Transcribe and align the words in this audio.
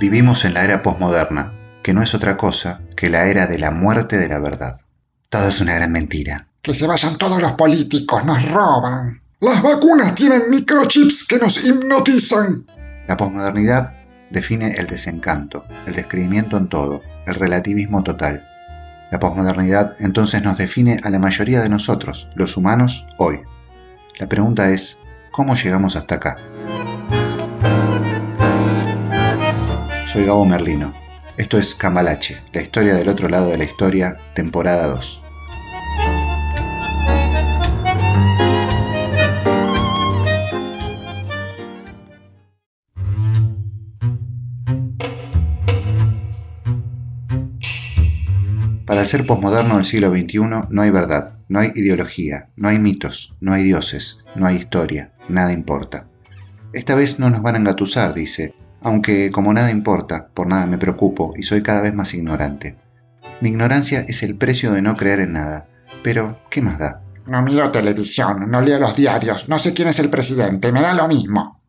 Vivimos 0.00 0.44
en 0.44 0.54
la 0.54 0.64
era 0.64 0.80
posmoderna, 0.80 1.52
que 1.82 1.92
no 1.92 2.02
es 2.02 2.14
otra 2.14 2.36
cosa 2.36 2.82
que 2.96 3.10
la 3.10 3.26
era 3.26 3.48
de 3.48 3.58
la 3.58 3.72
muerte 3.72 4.16
de 4.16 4.28
la 4.28 4.38
verdad. 4.38 4.80
Todo 5.28 5.48
es 5.48 5.60
una 5.60 5.74
gran 5.74 5.90
mentira. 5.90 6.46
Que 6.62 6.72
se 6.72 6.86
vayan 6.86 7.16
todos 7.18 7.40
los 7.40 7.52
políticos, 7.52 8.24
nos 8.24 8.48
roban. 8.52 9.20
Las 9.40 9.60
vacunas 9.60 10.14
tienen 10.14 10.50
microchips 10.50 11.26
que 11.26 11.38
nos 11.38 11.64
hipnotizan. 11.64 12.64
La 13.08 13.16
posmodernidad 13.16 13.92
define 14.30 14.76
el 14.76 14.86
desencanto, 14.86 15.64
el 15.86 15.96
descreimiento 15.96 16.56
en 16.56 16.68
todo, 16.68 17.02
el 17.26 17.34
relativismo 17.34 18.04
total. 18.04 18.44
La 19.10 19.18
posmodernidad 19.18 19.96
entonces 19.98 20.44
nos 20.44 20.58
define 20.58 21.00
a 21.02 21.10
la 21.10 21.18
mayoría 21.18 21.60
de 21.60 21.70
nosotros, 21.70 22.28
los 22.36 22.56
humanos, 22.56 23.04
hoy. 23.16 23.40
La 24.20 24.28
pregunta 24.28 24.70
es, 24.70 24.98
¿cómo 25.32 25.56
llegamos 25.56 25.96
hasta 25.96 26.16
acá? 26.16 26.36
Soy 30.10 30.24
Gabo 30.24 30.46
Merlino. 30.46 30.94
Esto 31.36 31.58
es 31.58 31.74
Cambalache, 31.74 32.38
la 32.54 32.62
historia 32.62 32.94
del 32.94 33.10
otro 33.10 33.28
lado 33.28 33.50
de 33.50 33.58
la 33.58 33.64
historia, 33.64 34.16
temporada 34.34 34.86
2. 34.86 35.22
Para 48.86 49.02
el 49.02 49.06
ser 49.06 49.26
posmoderno 49.26 49.74
del 49.74 49.84
siglo 49.84 50.08
XXI 50.08 50.38
no 50.70 50.80
hay 50.80 50.90
verdad, 50.90 51.38
no 51.48 51.58
hay 51.58 51.70
ideología, 51.74 52.48
no 52.56 52.68
hay 52.68 52.78
mitos, 52.78 53.36
no 53.42 53.52
hay 53.52 53.64
dioses, 53.64 54.24
no 54.36 54.46
hay 54.46 54.56
historia, 54.56 55.12
nada 55.28 55.52
importa. 55.52 56.08
Esta 56.72 56.94
vez 56.94 57.18
no 57.18 57.28
nos 57.28 57.42
van 57.42 57.56
a 57.56 57.58
engatusar, 57.58 58.14
dice, 58.14 58.54
aunque 58.82 59.30
como 59.30 59.52
nada 59.52 59.70
importa, 59.70 60.28
por 60.34 60.46
nada 60.46 60.66
me 60.66 60.78
preocupo 60.78 61.32
y 61.36 61.42
soy 61.42 61.62
cada 61.62 61.82
vez 61.82 61.94
más 61.94 62.14
ignorante. 62.14 62.76
Mi 63.40 63.50
ignorancia 63.50 64.04
es 64.08 64.22
el 64.22 64.36
precio 64.36 64.72
de 64.72 64.82
no 64.82 64.96
creer 64.96 65.20
en 65.20 65.32
nada, 65.34 65.68
pero 66.02 66.38
¿qué 66.50 66.62
más 66.62 66.78
da? 66.78 67.02
No 67.26 67.42
miro 67.42 67.70
televisión, 67.70 68.50
no 68.50 68.60
leo 68.60 68.78
los 68.78 68.96
diarios, 68.96 69.48
no 69.48 69.58
sé 69.58 69.74
quién 69.74 69.88
es 69.88 69.98
el 69.98 70.08
presidente, 70.08 70.72
me 70.72 70.80
da 70.80 70.94
lo 70.94 71.06
mismo. 71.08 71.60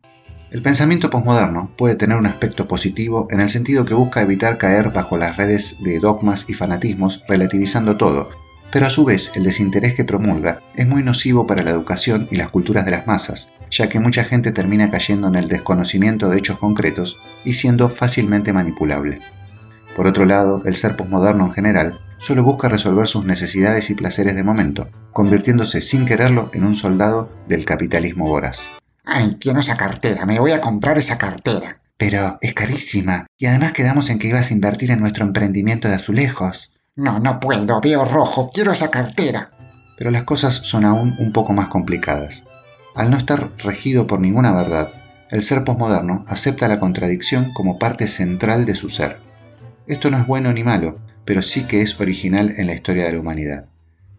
El 0.52 0.63
pensamiento 0.63 1.11
posmoderno 1.11 1.75
puede 1.77 1.95
tener 1.95 2.17
un 2.17 2.25
aspecto 2.25 2.67
positivo 2.67 3.27
en 3.30 3.39
el 3.39 3.49
sentido 3.49 3.85
que 3.85 3.93
busca 3.93 4.21
evitar 4.21 4.57
caer 4.57 4.91
bajo 4.91 5.17
las 5.17 5.37
redes 5.37 5.77
de 5.83 5.99
dogmas 5.99 6.49
y 6.49 6.53
fanatismos 6.53 7.23
relativizando 7.27 7.97
todo, 7.97 8.30
pero 8.71 8.87
a 8.87 8.89
su 8.89 9.05
vez 9.05 9.31
el 9.35 9.43
desinterés 9.43 9.95
que 9.95 10.05
promulga 10.05 10.61
es 10.75 10.87
muy 10.87 11.03
nocivo 11.03 11.47
para 11.47 11.63
la 11.63 11.71
educación 11.71 12.27
y 12.31 12.35
las 12.35 12.49
culturas 12.49 12.85
de 12.85 12.91
las 12.91 13.07
masas, 13.07 13.51
ya 13.71 13.89
que 13.89 13.99
mucha 13.99 14.23
gente 14.23 14.51
termina 14.51 14.91
cayendo 14.91 15.27
en 15.27 15.35
el 15.35 15.47
desconocimiento 15.47 16.29
de 16.29 16.37
hechos 16.37 16.59
concretos 16.59 17.19
y 17.43 17.53
siendo 17.53 17.89
fácilmente 17.89 18.53
manipulable. 18.53 19.19
Por 19.95 20.07
otro 20.07 20.25
lado, 20.25 20.61
el 20.65 20.75
ser 20.75 20.95
posmoderno 20.95 21.47
en 21.47 21.53
general 21.53 21.99
solo 22.19 22.43
busca 22.43 22.69
resolver 22.69 23.07
sus 23.07 23.25
necesidades 23.25 23.89
y 23.89 23.95
placeres 23.95 24.35
de 24.35 24.43
momento, 24.43 24.89
convirtiéndose 25.13 25.81
sin 25.81 26.05
quererlo 26.05 26.49
en 26.53 26.63
un 26.63 26.75
soldado 26.75 27.31
del 27.47 27.65
capitalismo 27.65 28.25
voraz. 28.25 28.71
Ay, 29.03 29.37
quiero 29.39 29.59
esa 29.59 29.77
cartera, 29.77 30.25
me 30.25 30.39
voy 30.39 30.51
a 30.51 30.61
comprar 30.61 30.97
esa 30.97 31.17
cartera. 31.17 31.81
Pero 31.97 32.37
es 32.39 32.53
carísima, 32.53 33.25
y 33.37 33.47
además 33.47 33.73
quedamos 33.73 34.09
en 34.09 34.19
que 34.19 34.29
ibas 34.29 34.51
a 34.51 34.53
invertir 34.53 34.91
en 34.91 35.01
nuestro 35.01 35.25
emprendimiento 35.25 35.89
de 35.89 35.95
azulejos. 35.95 36.71
No, 37.00 37.17
no 37.17 37.39
puedo, 37.39 37.80
veo 37.80 38.03
rojo, 38.03 38.52
quiero 38.53 38.73
esa 38.73 38.92
cartera. 38.92 39.52
Pero 39.97 40.11
las 40.11 40.23
cosas 40.23 40.55
son 40.55 40.83
aún 40.83 41.16
un 41.17 41.31
poco 41.31 41.53
más 41.53 41.69
complicadas. 41.69 42.44
Al 42.94 43.09
no 43.09 43.16
estar 43.16 43.52
regido 43.59 44.05
por 44.05 44.19
ninguna 44.19 44.52
verdad, 44.52 44.92
el 45.31 45.42
ser 45.42 45.64
posmoderno 45.64 46.25
acepta 46.27 46.67
la 46.67 46.81
contradicción 46.81 47.53
como 47.53 47.80
parte 47.80 48.09
central 48.09 48.66
de 48.66 48.75
su 48.75 48.89
ser. 48.89 49.17
Esto 49.88 50.11
no 50.11 50.17
es 50.17 50.27
bueno 50.27 50.52
ni 50.52 50.66
malo, 50.66 51.00
pero 51.23 51.42
sí 51.42 51.64
que 51.64 51.82
es 51.82 51.98
original 52.02 52.54
en 52.58 52.67
la 52.67 52.73
historia 52.73 53.05
de 53.05 53.14
la 53.14 53.20
humanidad. 53.21 53.70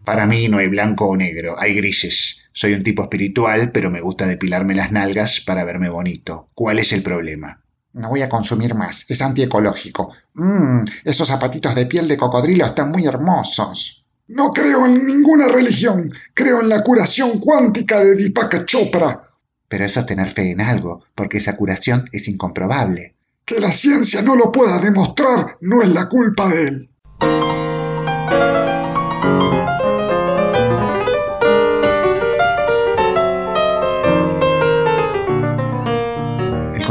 Para 0.03 0.25
mí 0.25 0.47
no 0.47 0.57
hay 0.57 0.67
blanco 0.67 1.05
o 1.05 1.15
negro, 1.15 1.53
hay 1.59 1.75
grises. 1.75 2.39
Soy 2.51 2.73
un 2.73 2.81
tipo 2.81 3.03
espiritual, 3.03 3.71
pero 3.71 3.91
me 3.91 4.01
gusta 4.01 4.25
depilarme 4.25 4.73
las 4.73 4.91
nalgas 4.91 5.39
para 5.39 5.63
verme 5.65 5.89
bonito. 5.89 6.49
¿Cuál 6.55 6.79
es 6.79 6.93
el 6.93 7.03
problema? 7.03 7.61
No 7.93 8.09
voy 8.09 8.21
a 8.21 8.29
consumir 8.29 8.73
más, 8.73 9.05
es 9.09 9.21
antiecológico. 9.21 10.13
Mmm, 10.33 10.85
esos 11.03 11.27
zapatitos 11.27 11.75
de 11.75 11.85
piel 11.85 12.07
de 12.07 12.17
cocodrilo 12.17 12.65
están 12.65 12.91
muy 12.91 13.05
hermosos. 13.05 14.03
No 14.27 14.51
creo 14.51 14.85
en 14.85 15.05
ninguna 15.05 15.49
religión, 15.49 16.09
creo 16.33 16.61
en 16.61 16.69
la 16.69 16.83
curación 16.83 17.39
cuántica 17.39 17.99
de 17.99 18.15
Deepak 18.15 18.65
Chopra. 18.65 19.29
Pero 19.67 19.85
eso 19.85 19.99
es 19.99 20.05
tener 20.05 20.29
fe 20.29 20.51
en 20.51 20.61
algo, 20.61 21.03
porque 21.15 21.37
esa 21.37 21.57
curación 21.57 22.05
es 22.13 22.27
incomprobable. 22.29 23.15
Que 23.43 23.59
la 23.59 23.71
ciencia 23.71 24.21
no 24.21 24.35
lo 24.35 24.51
pueda 24.51 24.79
demostrar 24.79 25.57
no 25.61 25.81
es 25.81 25.89
la 25.89 26.07
culpa 26.07 26.47
de 26.47 26.67
él. 26.67 26.89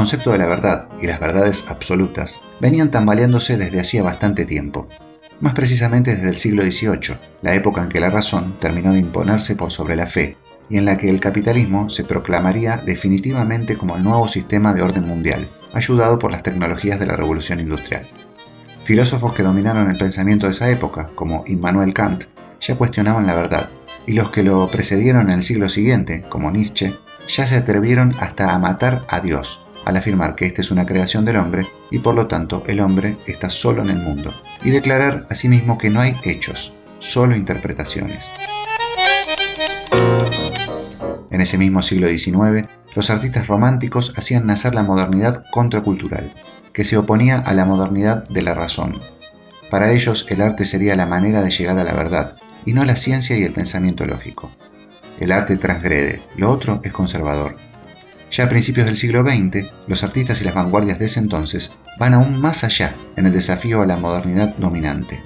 Concepto 0.00 0.32
de 0.32 0.38
la 0.38 0.46
verdad 0.46 0.88
y 1.02 1.06
las 1.06 1.20
verdades 1.20 1.66
absolutas 1.68 2.40
venían 2.58 2.90
tambaleándose 2.90 3.58
desde 3.58 3.80
hacía 3.80 4.02
bastante 4.02 4.46
tiempo, 4.46 4.88
más 5.42 5.52
precisamente 5.52 6.16
desde 6.16 6.30
el 6.30 6.38
siglo 6.38 6.62
XVIII, 6.62 7.18
la 7.42 7.54
época 7.54 7.82
en 7.82 7.90
que 7.90 8.00
la 8.00 8.08
razón 8.08 8.56
terminó 8.60 8.94
de 8.94 9.00
imponerse 9.00 9.56
por 9.56 9.70
sobre 9.70 9.96
la 9.96 10.06
fe 10.06 10.38
y 10.70 10.78
en 10.78 10.86
la 10.86 10.96
que 10.96 11.10
el 11.10 11.20
capitalismo 11.20 11.90
se 11.90 12.04
proclamaría 12.04 12.78
definitivamente 12.78 13.76
como 13.76 13.94
el 13.94 14.02
nuevo 14.02 14.26
sistema 14.26 14.72
de 14.72 14.80
orden 14.80 15.06
mundial, 15.06 15.46
ayudado 15.74 16.18
por 16.18 16.32
las 16.32 16.42
tecnologías 16.42 16.98
de 16.98 17.04
la 17.04 17.16
revolución 17.16 17.60
industrial. 17.60 18.06
Filósofos 18.84 19.34
que 19.34 19.42
dominaron 19.42 19.90
el 19.90 19.98
pensamiento 19.98 20.46
de 20.46 20.52
esa 20.52 20.70
época, 20.70 21.10
como 21.14 21.44
Immanuel 21.46 21.92
Kant, 21.92 22.24
ya 22.58 22.74
cuestionaban 22.76 23.26
la 23.26 23.34
verdad, 23.34 23.68
y 24.06 24.14
los 24.14 24.30
que 24.30 24.44
lo 24.44 24.66
precedieron 24.70 25.28
en 25.28 25.34
el 25.34 25.42
siglo 25.42 25.68
siguiente, 25.68 26.24
como 26.30 26.50
Nietzsche, 26.50 26.94
ya 27.28 27.46
se 27.46 27.56
atrevieron 27.56 28.14
hasta 28.18 28.54
a 28.54 28.58
matar 28.58 29.04
a 29.06 29.20
Dios, 29.20 29.60
al 29.84 29.96
afirmar 29.96 30.34
que 30.34 30.46
esta 30.46 30.60
es 30.60 30.70
una 30.70 30.86
creación 30.86 31.24
del 31.24 31.36
hombre 31.36 31.66
y 31.90 31.98
por 31.98 32.14
lo 32.14 32.26
tanto 32.26 32.62
el 32.66 32.80
hombre 32.80 33.16
está 33.26 33.50
solo 33.50 33.82
en 33.82 33.90
el 33.90 33.98
mundo, 33.98 34.32
y 34.62 34.70
declarar 34.70 35.26
asimismo 35.30 35.78
que 35.78 35.90
no 35.90 36.00
hay 36.00 36.14
hechos, 36.22 36.72
solo 36.98 37.34
interpretaciones. 37.36 38.30
En 41.30 41.40
ese 41.40 41.58
mismo 41.58 41.80
siglo 41.80 42.08
XIX, 42.08 42.68
los 42.94 43.08
artistas 43.08 43.46
románticos 43.46 44.12
hacían 44.16 44.46
nacer 44.46 44.74
la 44.74 44.82
modernidad 44.82 45.44
contracultural, 45.50 46.30
que 46.72 46.84
se 46.84 46.98
oponía 46.98 47.38
a 47.38 47.54
la 47.54 47.64
modernidad 47.64 48.28
de 48.28 48.42
la 48.42 48.54
razón. 48.54 49.00
Para 49.70 49.92
ellos 49.92 50.26
el 50.28 50.42
arte 50.42 50.66
sería 50.66 50.96
la 50.96 51.06
manera 51.06 51.42
de 51.42 51.50
llegar 51.50 51.78
a 51.78 51.84
la 51.84 51.94
verdad, 51.94 52.36
y 52.66 52.74
no 52.74 52.84
la 52.84 52.96
ciencia 52.96 53.38
y 53.38 53.42
el 53.42 53.52
pensamiento 53.52 54.04
lógico. 54.04 54.50
El 55.18 55.32
arte 55.32 55.56
transgrede, 55.56 56.20
lo 56.36 56.50
otro 56.50 56.80
es 56.82 56.92
conservador. 56.92 57.56
Ya 58.30 58.44
a 58.44 58.48
principios 58.48 58.86
del 58.86 58.96
siglo 58.96 59.22
XX, 59.22 59.68
los 59.88 60.04
artistas 60.04 60.40
y 60.40 60.44
las 60.44 60.54
vanguardias 60.54 61.00
de 61.00 61.06
ese 61.06 61.18
entonces 61.18 61.72
van 61.98 62.14
aún 62.14 62.40
más 62.40 62.62
allá 62.62 62.94
en 63.16 63.26
el 63.26 63.32
desafío 63.32 63.82
a 63.82 63.86
la 63.86 63.96
modernidad 63.96 64.54
dominante. 64.56 65.20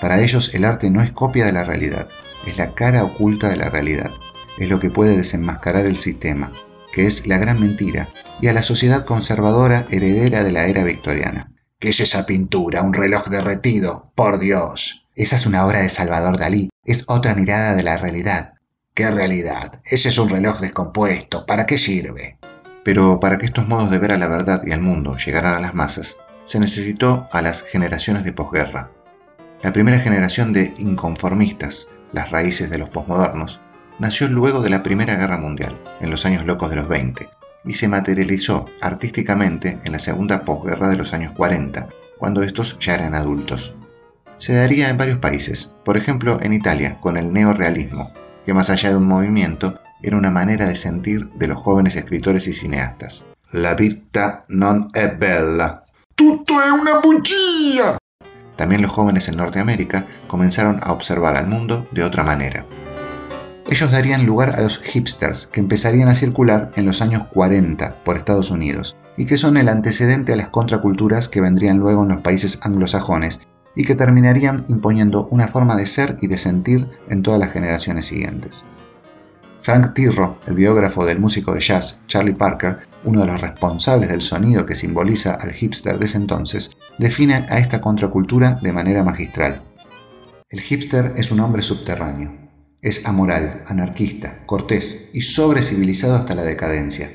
Para 0.00 0.20
ellos 0.20 0.52
el 0.54 0.64
arte 0.64 0.90
no 0.90 1.00
es 1.00 1.12
copia 1.12 1.46
de 1.46 1.52
la 1.52 1.62
realidad, 1.62 2.08
es 2.46 2.56
la 2.56 2.74
cara 2.74 3.04
oculta 3.04 3.48
de 3.48 3.56
la 3.56 3.68
realidad, 3.68 4.10
es 4.58 4.68
lo 4.68 4.80
que 4.80 4.90
puede 4.90 5.16
desenmascarar 5.16 5.86
el 5.86 5.98
sistema, 5.98 6.52
que 6.92 7.06
es 7.06 7.28
la 7.28 7.38
gran 7.38 7.60
mentira, 7.60 8.08
y 8.40 8.48
a 8.48 8.52
la 8.52 8.62
sociedad 8.62 9.04
conservadora 9.04 9.86
heredera 9.90 10.42
de 10.42 10.50
la 10.50 10.66
era 10.66 10.82
victoriana. 10.82 11.52
¿Qué 11.78 11.90
es 11.90 12.00
esa 12.00 12.26
pintura? 12.26 12.82
¿Un 12.82 12.94
reloj 12.94 13.28
derretido? 13.28 14.10
Por 14.16 14.40
Dios. 14.40 15.06
Esa 15.14 15.36
es 15.36 15.46
una 15.46 15.64
obra 15.64 15.80
de 15.80 15.88
Salvador 15.88 16.36
Dalí, 16.36 16.68
es 16.84 17.04
otra 17.06 17.34
mirada 17.34 17.76
de 17.76 17.84
la 17.84 17.96
realidad. 17.96 18.54
¿Qué 18.94 19.08
realidad? 19.08 19.80
Ese 19.84 20.08
es 20.08 20.18
un 20.18 20.28
reloj 20.28 20.60
descompuesto. 20.60 21.46
¿Para 21.46 21.64
qué 21.64 21.78
sirve? 21.78 22.39
Pero 22.84 23.20
para 23.20 23.38
que 23.38 23.46
estos 23.46 23.68
modos 23.68 23.90
de 23.90 23.98
ver 23.98 24.12
a 24.12 24.18
la 24.18 24.28
verdad 24.28 24.62
y 24.64 24.72
al 24.72 24.80
mundo 24.80 25.16
llegaran 25.16 25.54
a 25.54 25.60
las 25.60 25.74
masas, 25.74 26.18
se 26.44 26.58
necesitó 26.58 27.28
a 27.32 27.42
las 27.42 27.62
generaciones 27.62 28.24
de 28.24 28.32
posguerra. 28.32 28.90
La 29.62 29.72
primera 29.72 29.98
generación 29.98 30.52
de 30.52 30.72
inconformistas, 30.78 31.88
las 32.12 32.30
raíces 32.30 32.70
de 32.70 32.78
los 32.78 32.88
posmodernos, 32.88 33.60
nació 33.98 34.28
luego 34.28 34.62
de 34.62 34.70
la 34.70 34.82
Primera 34.82 35.16
Guerra 35.16 35.36
Mundial, 35.36 35.78
en 36.00 36.10
los 36.10 36.24
años 36.24 36.46
locos 36.46 36.70
de 36.70 36.76
los 36.76 36.88
20, 36.88 37.28
y 37.64 37.74
se 37.74 37.86
materializó 37.86 38.64
artísticamente 38.80 39.78
en 39.84 39.92
la 39.92 39.98
segunda 39.98 40.44
posguerra 40.46 40.88
de 40.88 40.96
los 40.96 41.12
años 41.12 41.32
40, 41.32 41.90
cuando 42.18 42.42
estos 42.42 42.78
ya 42.80 42.94
eran 42.94 43.14
adultos. 43.14 43.74
Se 44.38 44.54
daría 44.54 44.88
en 44.88 44.96
varios 44.96 45.18
países, 45.18 45.76
por 45.84 45.98
ejemplo 45.98 46.38
en 46.40 46.54
Italia 46.54 46.98
con 47.00 47.18
el 47.18 47.30
neorealismo, 47.30 48.10
que 48.46 48.54
más 48.54 48.70
allá 48.70 48.88
de 48.88 48.96
un 48.96 49.06
movimiento 49.06 49.78
era 50.02 50.16
una 50.16 50.30
manera 50.30 50.66
de 50.66 50.76
sentir 50.76 51.28
de 51.34 51.48
los 51.48 51.58
jóvenes 51.58 51.96
escritores 51.96 52.46
y 52.46 52.52
cineastas. 52.52 53.26
La 53.52 53.74
vita 53.74 54.44
non 54.48 54.90
è 54.92 55.08
bella. 55.08 55.84
¡Tutto 56.14 56.60
è 56.60 56.70
una 56.70 57.00
bugia! 57.00 57.98
También 58.56 58.82
los 58.82 58.90
jóvenes 58.90 59.28
en 59.28 59.36
Norteamérica 59.36 60.06
comenzaron 60.26 60.80
a 60.82 60.92
observar 60.92 61.36
al 61.36 61.46
mundo 61.46 61.86
de 61.92 62.04
otra 62.04 62.22
manera. 62.22 62.66
Ellos 63.70 63.90
darían 63.90 64.26
lugar 64.26 64.50
a 64.50 64.60
los 64.60 64.78
hipsters, 64.78 65.46
que 65.46 65.60
empezarían 65.60 66.08
a 66.08 66.14
circular 66.14 66.72
en 66.76 66.86
los 66.86 67.00
años 67.02 67.24
40 67.32 68.02
por 68.04 68.16
Estados 68.16 68.50
Unidos, 68.50 68.96
y 69.16 69.26
que 69.26 69.38
son 69.38 69.56
el 69.56 69.68
antecedente 69.68 70.32
a 70.32 70.36
las 70.36 70.48
contraculturas 70.48 71.28
que 71.28 71.40
vendrían 71.40 71.78
luego 71.78 72.02
en 72.02 72.08
los 72.08 72.20
países 72.20 72.60
anglosajones 72.62 73.46
y 73.76 73.84
que 73.84 73.94
terminarían 73.94 74.64
imponiendo 74.68 75.28
una 75.30 75.46
forma 75.46 75.76
de 75.76 75.86
ser 75.86 76.16
y 76.20 76.26
de 76.26 76.38
sentir 76.38 76.88
en 77.08 77.22
todas 77.22 77.38
las 77.38 77.52
generaciones 77.52 78.06
siguientes. 78.06 78.66
Frank 79.62 79.92
Tirro, 79.92 80.40
el 80.46 80.54
biógrafo 80.54 81.04
del 81.04 81.20
músico 81.20 81.52
de 81.52 81.60
jazz 81.60 82.04
Charlie 82.06 82.32
Parker, 82.32 82.78
uno 83.04 83.20
de 83.20 83.26
los 83.26 83.40
responsables 83.42 84.08
del 84.08 84.22
sonido 84.22 84.64
que 84.64 84.74
simboliza 84.74 85.34
al 85.34 85.52
hipster 85.52 85.98
de 85.98 86.10
entonces, 86.14 86.70
define 86.96 87.34
a 87.34 87.58
esta 87.58 87.82
contracultura 87.82 88.58
de 88.62 88.72
manera 88.72 89.04
magistral. 89.04 89.62
El 90.48 90.60
hipster 90.60 91.12
es 91.16 91.30
un 91.30 91.40
hombre 91.40 91.60
subterráneo. 91.60 92.32
Es 92.80 93.06
amoral, 93.06 93.62
anarquista, 93.66 94.46
cortés 94.46 95.10
y 95.12 95.22
sobrecivilizados 95.22 96.20
hasta 96.20 96.34
la 96.34 96.42
decadencia. 96.42 97.10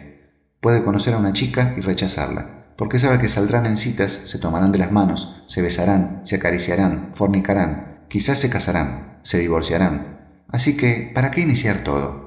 Puede 0.61 0.83
conocer 0.83 1.15
a 1.15 1.17
una 1.17 1.33
chica 1.33 1.73
y 1.75 1.81
rechazarla, 1.81 2.75
porque 2.77 2.99
sabe 2.99 3.17
que 3.17 3.27
saldrán 3.27 3.65
en 3.65 3.75
citas, 3.75 4.11
se 4.11 4.37
tomarán 4.37 4.71
de 4.71 4.77
las 4.77 4.91
manos, 4.91 5.41
se 5.47 5.63
besarán, 5.63 6.21
se 6.23 6.35
acariciarán, 6.35 7.09
fornicarán, 7.15 8.05
quizás 8.07 8.37
se 8.37 8.51
casarán, 8.51 9.19
se 9.23 9.39
divorciarán. 9.39 10.43
Así 10.47 10.77
que, 10.77 11.11
¿para 11.13 11.31
qué 11.31 11.41
iniciar 11.41 11.83
todo? 11.83 12.24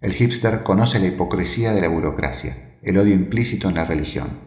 El 0.00 0.12
hipster 0.12 0.62
conoce 0.62 1.00
la 1.00 1.06
hipocresía 1.06 1.72
de 1.72 1.80
la 1.80 1.88
burocracia, 1.88 2.76
el 2.82 2.98
odio 2.98 3.14
implícito 3.14 3.68
en 3.68 3.74
la 3.74 3.84
religión. 3.84 4.38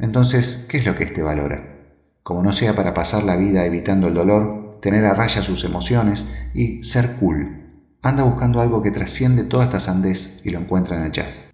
Entonces, 0.00 0.66
¿qué 0.68 0.78
es 0.78 0.84
lo 0.84 0.96
que 0.96 1.04
éste 1.04 1.22
valora? 1.22 1.78
Como 2.24 2.42
no 2.42 2.52
sea 2.52 2.74
para 2.74 2.92
pasar 2.92 3.22
la 3.22 3.36
vida 3.36 3.64
evitando 3.64 4.08
el 4.08 4.14
dolor, 4.14 4.80
tener 4.82 5.04
a 5.04 5.14
raya 5.14 5.42
sus 5.42 5.62
emociones 5.62 6.26
y 6.54 6.82
ser 6.82 7.18
cool. 7.20 7.86
Anda 8.02 8.24
buscando 8.24 8.60
algo 8.60 8.82
que 8.82 8.90
trasciende 8.90 9.44
toda 9.44 9.66
esta 9.66 9.78
sandez 9.78 10.40
y 10.42 10.50
lo 10.50 10.58
encuentra 10.58 10.96
en 10.96 11.04
el 11.04 11.12
jazz. 11.12 11.52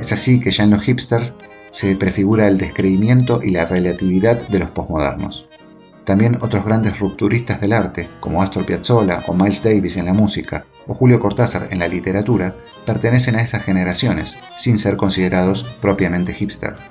Es 0.00 0.12
así 0.12 0.40
que 0.40 0.50
ya 0.50 0.64
en 0.64 0.70
los 0.70 0.80
hipsters 0.80 1.34
se 1.72 1.96
prefigura 1.96 2.46
el 2.48 2.58
descreimiento 2.58 3.40
y 3.42 3.50
la 3.50 3.64
relatividad 3.64 4.46
de 4.48 4.58
los 4.58 4.70
posmodernos. 4.70 5.48
También 6.04 6.36
otros 6.42 6.66
grandes 6.66 6.98
rupturistas 6.98 7.60
del 7.60 7.72
arte, 7.72 8.10
como 8.20 8.42
Astor 8.42 8.66
Piazzolla 8.66 9.22
o 9.26 9.34
Miles 9.34 9.62
Davis 9.62 9.96
en 9.96 10.04
la 10.06 10.12
música, 10.12 10.66
o 10.86 10.94
Julio 10.94 11.18
Cortázar 11.18 11.68
en 11.70 11.78
la 11.78 11.88
literatura, 11.88 12.54
pertenecen 12.84 13.36
a 13.36 13.40
estas 13.40 13.62
generaciones, 13.62 14.36
sin 14.56 14.78
ser 14.78 14.96
considerados 14.96 15.64
propiamente 15.80 16.34
hipsters. 16.34 16.86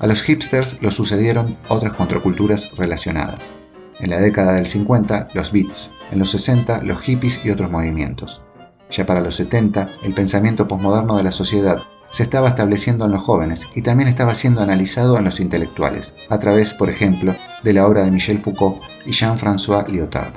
A 0.00 0.06
los 0.06 0.22
hipsters 0.22 0.82
los 0.82 0.94
sucedieron 0.94 1.56
otras 1.68 1.92
contraculturas 1.92 2.76
relacionadas. 2.76 3.52
En 4.00 4.10
la 4.10 4.18
década 4.18 4.54
del 4.54 4.66
50, 4.66 5.28
los 5.34 5.52
beats, 5.52 5.92
en 6.10 6.18
los 6.18 6.30
60, 6.30 6.82
los 6.82 7.00
hippies 7.00 7.44
y 7.44 7.50
otros 7.50 7.70
movimientos. 7.70 8.42
Ya 8.90 9.06
para 9.06 9.20
los 9.20 9.36
70, 9.36 9.88
el 10.02 10.14
pensamiento 10.14 10.66
posmoderno 10.66 11.16
de 11.16 11.22
la 11.22 11.32
sociedad 11.32 11.80
se 12.10 12.22
estaba 12.22 12.48
estableciendo 12.48 13.04
en 13.04 13.12
los 13.12 13.22
jóvenes 13.22 13.66
y 13.74 13.82
también 13.82 14.08
estaba 14.08 14.34
siendo 14.34 14.62
analizado 14.62 15.18
en 15.18 15.24
los 15.24 15.40
intelectuales, 15.40 16.14
a 16.28 16.38
través, 16.38 16.74
por 16.74 16.90
ejemplo, 16.90 17.34
de 17.62 17.72
la 17.72 17.86
obra 17.86 18.02
de 18.02 18.10
Michel 18.10 18.38
Foucault 18.38 18.82
y 19.06 19.12
Jean-François 19.12 19.86
Lyotard. 19.88 20.34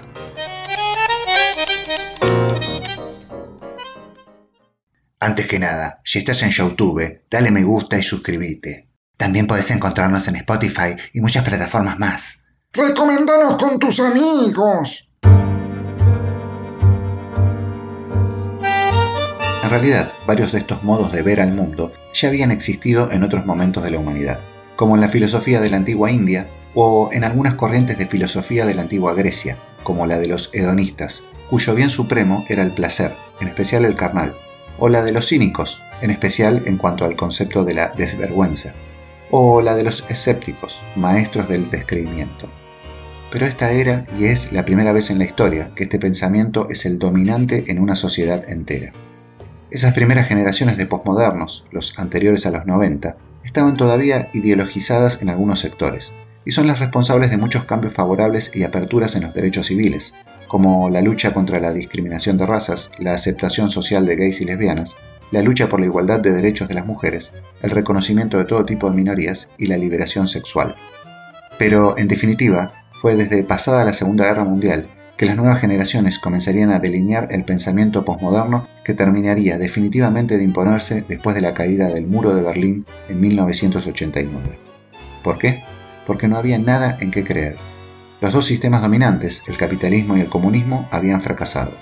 Antes 5.20 5.48
que 5.48 5.58
nada, 5.58 6.02
si 6.04 6.20
estás 6.20 6.44
en 6.44 6.52
YouTube, 6.52 7.22
dale 7.32 7.50
me 7.50 7.64
gusta 7.64 7.98
y 7.98 8.04
suscríbete. 8.04 8.90
También 9.16 9.48
podés 9.48 9.72
encontrarnos 9.72 10.28
en 10.28 10.36
Spotify 10.36 10.96
y 11.14 11.22
muchas 11.22 11.46
plataformas 11.46 11.98
más. 11.98 12.40
¡Recomendanos 12.74 13.56
con 13.58 13.80
tus 13.80 14.00
amigos! 14.02 15.10
Realidad, 19.70 20.12
varios 20.28 20.52
de 20.52 20.60
estos 20.60 20.84
modos 20.84 21.12
de 21.12 21.22
ver 21.22 21.40
al 21.40 21.54
mundo 21.54 21.94
ya 22.14 22.28
habían 22.28 22.52
existido 22.52 23.12
en 23.12 23.24
otros 23.24 23.46
momentos 23.46 23.84
de 23.84 23.92
la 23.92 24.00
humanidad, 24.00 24.40
como 24.76 24.96
en 24.96 25.02
la 25.02 25.08
filosofía 25.08 25.62
de 25.62 25.70
la 25.70 25.78
antigua 25.78 26.12
India 26.12 26.48
o 26.74 27.10
en 27.12 27.24
algunas 27.24 27.54
corrientes 27.54 27.98
de 27.98 28.08
filosofía 28.08 28.66
de 28.66 28.76
la 28.76 28.82
antigua 28.82 29.14
Grecia, 29.14 29.58
como 29.84 30.08
la 30.08 30.18
de 30.18 30.28
los 30.28 30.50
hedonistas, 30.54 31.24
cuyo 31.50 31.76
bien 31.76 31.90
supremo 31.90 32.46
era 32.50 32.64
el 32.64 32.74
placer, 32.74 33.16
en 33.40 33.48
especial 33.48 33.86
el 33.86 33.96
carnal, 33.96 34.36
o 34.80 34.90
la 34.90 35.04
de 35.04 35.12
los 35.12 35.28
cínicos, 35.28 35.80
en 36.02 36.12
especial 36.12 36.64
en 36.66 36.78
cuanto 36.78 37.06
al 37.06 37.16
concepto 37.16 37.64
de 37.64 37.76
la 37.76 37.94
desvergüenza, 37.96 38.74
o 39.32 39.62
la 39.62 39.76
de 39.76 39.84
los 39.84 40.04
escépticos, 40.10 40.82
maestros 40.96 41.48
del 41.48 41.70
descreimiento. 41.70 42.50
Pero 43.32 43.46
esta 43.46 43.72
era 43.72 44.06
y 44.20 44.26
es 44.26 44.52
la 44.52 44.66
primera 44.66 44.92
vez 44.92 45.10
en 45.10 45.20
la 45.20 45.26
historia 45.26 45.72
que 45.76 45.84
este 45.84 46.00
pensamiento 46.00 46.68
es 46.70 46.86
el 46.86 47.00
dominante 47.00 47.66
en 47.68 47.80
una 47.80 47.96
sociedad 47.96 48.48
entera. 48.50 48.94
Esas 49.74 49.94
primeras 49.94 50.28
generaciones 50.28 50.78
de 50.78 50.86
posmodernos, 50.86 51.66
los 51.72 51.98
anteriores 51.98 52.46
a 52.46 52.52
los 52.52 52.68
90, 52.68 53.18
estaban 53.44 53.76
todavía 53.76 54.30
ideologizadas 54.32 55.24
en 55.24 55.30
algunos 55.30 55.62
sectores, 55.62 56.14
y 56.46 56.52
son 56.52 56.68
las 56.68 56.80
responsables 56.80 57.32
de 57.32 57.38
muchos 57.38 57.64
cambios 57.64 57.96
favorables 57.96 58.52
y 58.54 58.66
aperturas 58.66 59.16
en 59.16 59.24
los 59.24 59.34
derechos 59.34 59.66
civiles, 59.66 60.14
como 60.48 60.92
la 60.92 61.02
lucha 61.02 61.34
contra 61.34 61.60
la 61.60 61.74
discriminación 61.74 62.38
de 62.38 62.46
razas, 62.46 62.92
la 63.00 63.14
aceptación 63.14 63.72
social 63.72 64.06
de 64.06 64.16
gays 64.16 64.42
y 64.42 64.46
lesbianas, 64.46 64.96
la 65.32 65.42
lucha 65.42 65.70
por 65.70 65.80
la 65.80 65.88
igualdad 65.88 66.20
de 66.20 66.34
derechos 66.34 66.68
de 66.68 66.76
las 66.76 66.86
mujeres, 66.86 67.32
el 67.64 67.72
reconocimiento 67.72 68.38
de 68.38 68.46
todo 68.46 68.68
tipo 68.68 68.88
de 68.92 68.96
minorías 68.96 69.50
y 69.58 69.66
la 69.66 69.78
liberación 69.78 70.28
sexual. 70.28 70.76
Pero, 71.58 71.98
en 71.98 72.08
definitiva, 72.08 72.74
fue 72.92 73.16
desde 73.16 73.42
pasada 73.44 73.84
la 73.86 73.94
Segunda 73.94 74.26
Guerra 74.26 74.44
Mundial 74.44 74.88
que 75.18 75.26
las 75.26 75.36
nuevas 75.36 75.60
generaciones 75.60 76.20
comenzarían 76.20 76.72
a 76.72 76.80
delinear 76.80 77.28
el 77.32 77.46
pensamiento 77.46 78.04
posmoderno 78.04 78.68
que 78.84 78.94
terminaría 78.94 79.58
definitivamente 79.58 80.38
de 80.38 80.44
imponerse 80.44 81.06
después 81.08 81.36
de 81.36 81.42
la 81.42 81.54
caída 81.54 81.90
del 81.90 82.08
muro 82.08 82.36
de 82.36 82.42
Berlín 82.42 82.86
en 83.10 83.22
1989. 83.22 84.60
¿Por 85.24 85.38
qué? 85.38 85.64
Porque 86.08 86.28
no 86.28 86.38
había 86.38 86.58
nada 86.58 86.98
en 87.00 87.12
qué 87.12 87.24
creer. 87.24 87.58
Los 88.22 88.34
dos 88.34 88.46
sistemas 88.46 88.82
dominantes, 88.82 89.44
el 89.48 89.58
capitalismo 89.58 90.18
y 90.18 90.22
el 90.22 90.30
comunismo, 90.30 90.88
habían 90.92 91.22
fracasado. 91.22 91.78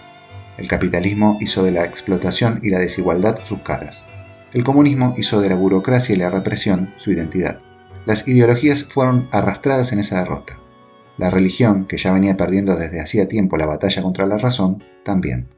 El 0.57 0.67
capitalismo 0.67 1.37
hizo 1.39 1.63
de 1.63 1.71
la 1.71 1.85
explotación 1.85 2.59
y 2.61 2.69
la 2.69 2.79
desigualdad 2.79 3.39
sus 3.43 3.59
caras. 3.61 4.05
El 4.53 4.63
comunismo 4.63 5.15
hizo 5.17 5.39
de 5.39 5.49
la 5.49 5.55
burocracia 5.55 6.13
y 6.13 6.17
la 6.17 6.29
represión 6.29 6.93
su 6.97 7.11
identidad. 7.11 7.59
Las 8.05 8.27
ideologías 8.27 8.83
fueron 8.83 9.27
arrastradas 9.31 9.93
en 9.93 9.99
esa 9.99 10.19
derrota. 10.19 10.60
La 11.17 11.29
religión, 11.29 11.85
que 11.85 11.97
ya 11.97 12.11
venía 12.11 12.37
perdiendo 12.37 12.75
desde 12.75 13.01
hacía 13.01 13.27
tiempo 13.27 13.57
la 13.57 13.65
batalla 13.65 14.01
contra 14.01 14.25
la 14.25 14.37
razón, 14.37 14.83
también. 15.03 15.49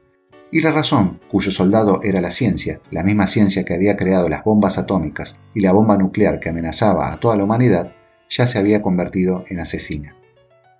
Y 0.50 0.60
la 0.60 0.72
razón, 0.72 1.20
cuyo 1.28 1.50
soldado 1.50 2.00
era 2.02 2.20
la 2.20 2.30
ciencia, 2.30 2.80
la 2.90 3.02
misma 3.02 3.26
ciencia 3.26 3.64
que 3.64 3.74
había 3.74 3.96
creado 3.96 4.28
las 4.28 4.44
bombas 4.44 4.78
atómicas 4.78 5.38
y 5.54 5.60
la 5.60 5.72
bomba 5.72 5.96
nuclear 5.96 6.38
que 6.38 6.50
amenazaba 6.50 7.12
a 7.12 7.18
toda 7.18 7.36
la 7.36 7.44
humanidad, 7.44 7.92
ya 8.28 8.46
se 8.46 8.58
había 8.58 8.82
convertido 8.82 9.44
en 9.48 9.60
asesina. 9.60 10.16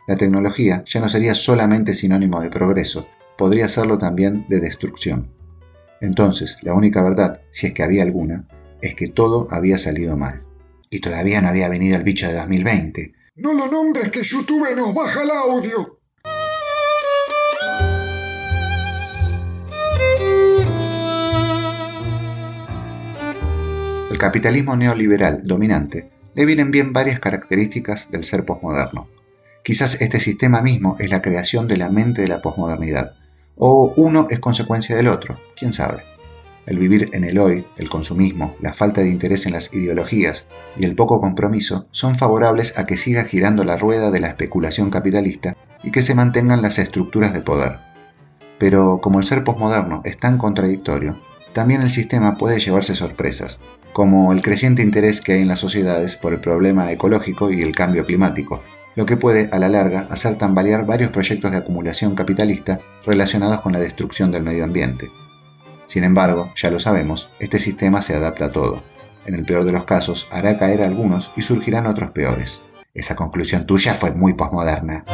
La 0.07 0.17
tecnología 0.17 0.85
ya 0.87 1.01
no 1.01 1.09
sería 1.09 1.35
solamente 1.35 1.95
sinónimo 1.95 2.41
de 2.41 2.51
progreso, 2.51 3.09
podría 3.39 3.69
serlo 3.69 3.99
también 3.99 4.45
de 4.49 4.61
destrucción. 4.61 5.33
Entonces, 6.01 6.59
la 6.63 6.75
única 6.75 7.03
verdad, 7.03 7.41
si 7.51 7.67
es 7.69 7.73
que 7.73 7.83
había 7.83 8.03
alguna, 8.03 8.47
es 8.83 8.95
que 8.95 9.09
todo 9.09 9.49
había 9.51 9.79
salido 9.79 10.17
mal. 10.17 10.45
Y 10.91 11.01
todavía 11.01 11.41
no 11.41 11.49
había 11.49 11.69
venido 11.69 11.97
el 11.97 12.03
bicho 12.03 12.29
de 12.29 12.35
2020, 12.35 13.15
no 13.37 13.53
lo 13.53 13.67
nombres 13.67 14.11
que 14.11 14.23
YouTube 14.23 14.75
nos 14.77 14.95
baja 14.95 15.23
el 15.23 15.31
audio. 15.31 15.99
El 24.11 24.19
capitalismo 24.19 24.77
neoliberal 24.77 25.43
dominante 25.45 26.11
le 26.35 26.47
vienen 26.47 26.71
bien 26.71 26.93
varias 26.93 27.19
características 27.19 28.11
del 28.11 28.23
ser 28.23 28.45
posmoderno. 28.45 29.09
Quizás 29.65 30.01
este 30.01 30.21
sistema 30.21 30.63
mismo 30.63 30.97
es 31.01 31.11
la 31.11 31.21
creación 31.21 31.67
de 31.67 31.79
la 31.79 31.89
mente 31.89 32.23
de 32.23 32.29
la 32.29 32.41
posmodernidad, 32.41 33.17
o 33.57 33.93
uno 33.97 34.29
es 34.31 34.39
consecuencia 34.39 34.95
del 34.95 35.09
otro, 35.09 35.39
quién 35.57 35.73
sabe. 35.73 36.14
El 36.67 36.79
vivir 36.79 37.11
en 37.13 37.25
el 37.25 37.39
hoy, 37.39 37.67
el 37.77 37.91
consumismo, 37.91 38.57
la 38.61 38.73
falta 38.73 39.03
de 39.03 39.11
interés 39.11 39.45
en 39.45 39.53
las 39.53 39.75
ideologías 39.75 40.47
y 40.79 40.85
el 40.85 40.95
poco 40.95 41.21
compromiso 41.21 41.87
son 41.91 42.15
favorables 42.15 42.79
a 42.79 42.87
que 42.87 42.97
siga 42.97 43.25
girando 43.25 43.65
la 43.65 43.77
rueda 43.77 44.11
de 44.11 44.21
la 44.21 44.29
especulación 44.29 44.89
capitalista 44.89 45.57
y 45.83 45.91
que 45.91 46.03
se 46.03 46.15
mantengan 46.15 46.63
las 46.63 46.79
estructuras 46.79 47.35
de 47.35 47.43
poder. 47.43 47.77
Pero 48.59 49.01
como 49.03 49.19
el 49.19 49.27
ser 49.27 49.45
posmoderno 49.45 50.01
es 50.05 50.19
tan 50.19 50.39
contradictorio, 50.39 51.17
también 51.53 51.83
el 51.83 51.91
sistema 51.91 52.39
puede 52.39 52.61
llevarse 52.61 52.95
sorpresas, 52.95 53.61
como 53.93 54.33
el 54.33 54.41
creciente 54.41 54.83
interés 54.83 55.21
que 55.21 55.35
hay 55.35 55.43
en 55.43 55.49
las 55.49 55.61
sociedades 55.61 56.17
por 56.17 56.33
el 56.33 56.41
problema 56.41 56.91
ecológico 56.91 57.51
y 57.51 57.61
el 57.61 57.77
cambio 57.77 58.07
climático, 58.07 58.63
lo 58.97 59.07
que 59.07 59.17
puede, 59.17 59.51
a 59.53 59.59
la 59.59 59.69
larga, 59.69 60.07
hacer 60.11 60.37
tambalear 60.39 60.87
varios 60.87 61.11
proyectos 61.11 61.51
de 61.51 61.59
acumulación 61.59 62.15
capitalista 62.15 62.81
relacionados 63.05 63.61
con 63.61 63.73
la 63.73 63.81
destrucción 63.81 64.31
del 64.31 64.45
medio 64.45 64.65
ambiente. 64.65 65.11
Sin 65.87 66.05
embargo, 66.05 66.53
ya 66.57 66.71
lo 66.71 66.81
sabemos, 66.81 67.29
este 67.39 67.59
sistema 67.59 68.01
se 68.01 68.15
adapta 68.15 68.47
a 68.47 68.51
todo. 68.51 68.83
En 69.27 69.35
el 69.35 69.45
peor 69.45 69.65
de 69.65 69.73
los 69.73 69.85
casos, 69.85 70.29
hará 70.31 70.59
caer 70.59 70.83
a 70.83 70.87
algunos 70.87 71.31
y 71.37 71.43
surgirán 71.43 71.87
otros 71.87 72.11
peores. 72.11 72.63
Esa 72.95 73.17
conclusión 73.17 73.67
tuya 73.67 73.95
fue 73.95 74.13
muy 74.13 74.35
posmoderna. 74.35 75.05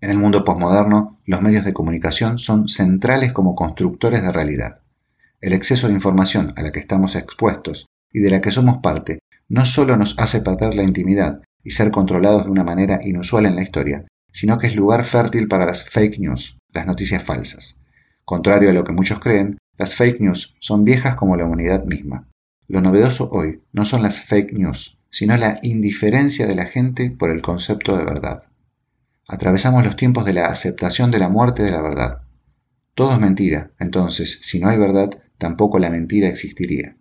En 0.00 0.10
el 0.10 0.18
mundo 0.18 0.44
posmoderno, 0.44 1.20
los 1.26 1.42
medios 1.42 1.64
de 1.64 1.72
comunicación 1.72 2.38
son 2.38 2.68
centrales 2.68 3.32
como 3.32 3.54
constructores 3.54 4.22
de 4.22 4.32
realidad. 4.32 4.82
El 5.40 5.52
exceso 5.52 5.86
de 5.88 5.94
información 5.94 6.54
a 6.56 6.62
la 6.62 6.72
que 6.72 6.80
estamos 6.80 7.14
expuestos 7.14 7.86
y 8.12 8.20
de 8.20 8.30
la 8.30 8.40
que 8.40 8.50
somos 8.50 8.78
parte 8.78 9.20
no 9.48 9.66
solo 9.66 9.96
nos 9.96 10.14
hace 10.18 10.40
perder 10.40 10.74
la 10.74 10.82
intimidad 10.82 11.40
y 11.62 11.70
ser 11.70 11.90
controlados 11.90 12.44
de 12.44 12.50
una 12.50 12.64
manera 12.64 13.00
inusual 13.02 13.46
en 13.46 13.56
la 13.56 13.62
historia, 13.62 14.06
sino 14.32 14.58
que 14.58 14.66
es 14.66 14.76
lugar 14.76 15.04
fértil 15.04 15.48
para 15.48 15.66
las 15.66 15.88
fake 15.88 16.18
news, 16.18 16.56
las 16.72 16.86
noticias 16.86 17.22
falsas. 17.22 17.78
Contrario 18.24 18.70
a 18.70 18.72
lo 18.72 18.84
que 18.84 18.92
muchos 18.92 19.20
creen, 19.20 19.58
las 19.76 19.94
fake 19.94 20.20
news 20.20 20.54
son 20.58 20.84
viejas 20.84 21.14
como 21.16 21.36
la 21.36 21.44
humanidad 21.44 21.84
misma. 21.84 22.28
Lo 22.66 22.80
novedoso 22.80 23.30
hoy 23.30 23.62
no 23.72 23.84
son 23.84 24.02
las 24.02 24.22
fake 24.22 24.52
news, 24.52 24.98
sino 25.10 25.36
la 25.36 25.58
indiferencia 25.62 26.46
de 26.46 26.54
la 26.54 26.66
gente 26.66 27.10
por 27.10 27.30
el 27.30 27.40
concepto 27.40 27.96
de 27.96 28.04
verdad. 28.04 28.44
Atravesamos 29.26 29.84
los 29.84 29.96
tiempos 29.96 30.24
de 30.24 30.34
la 30.34 30.46
aceptación 30.46 31.10
de 31.10 31.18
la 31.18 31.28
muerte 31.28 31.62
de 31.62 31.70
la 31.70 31.80
verdad. 31.80 32.22
Todo 32.94 33.12
es 33.12 33.20
mentira, 33.20 33.70
entonces, 33.78 34.40
si 34.42 34.58
no 34.58 34.68
hay 34.68 34.78
verdad, 34.78 35.22
tampoco 35.38 35.78
la 35.78 35.90
mentira 35.90 36.28
existiría. 36.28 36.96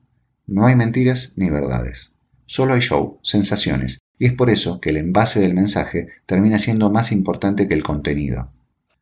No 0.45 0.65
hay 0.65 0.75
mentiras 0.75 1.33
ni 1.35 1.49
verdades. 1.49 2.13
Solo 2.45 2.75
hay 2.75 2.81
show, 2.81 3.19
sensaciones, 3.23 3.99
y 4.19 4.25
es 4.25 4.33
por 4.33 4.49
eso 4.49 4.79
que 4.79 4.89
el 4.89 4.97
envase 4.97 5.39
del 5.39 5.53
mensaje 5.53 6.07
termina 6.25 6.59
siendo 6.59 6.89
más 6.89 7.11
importante 7.11 7.67
que 7.67 7.73
el 7.73 7.83
contenido. 7.83 8.51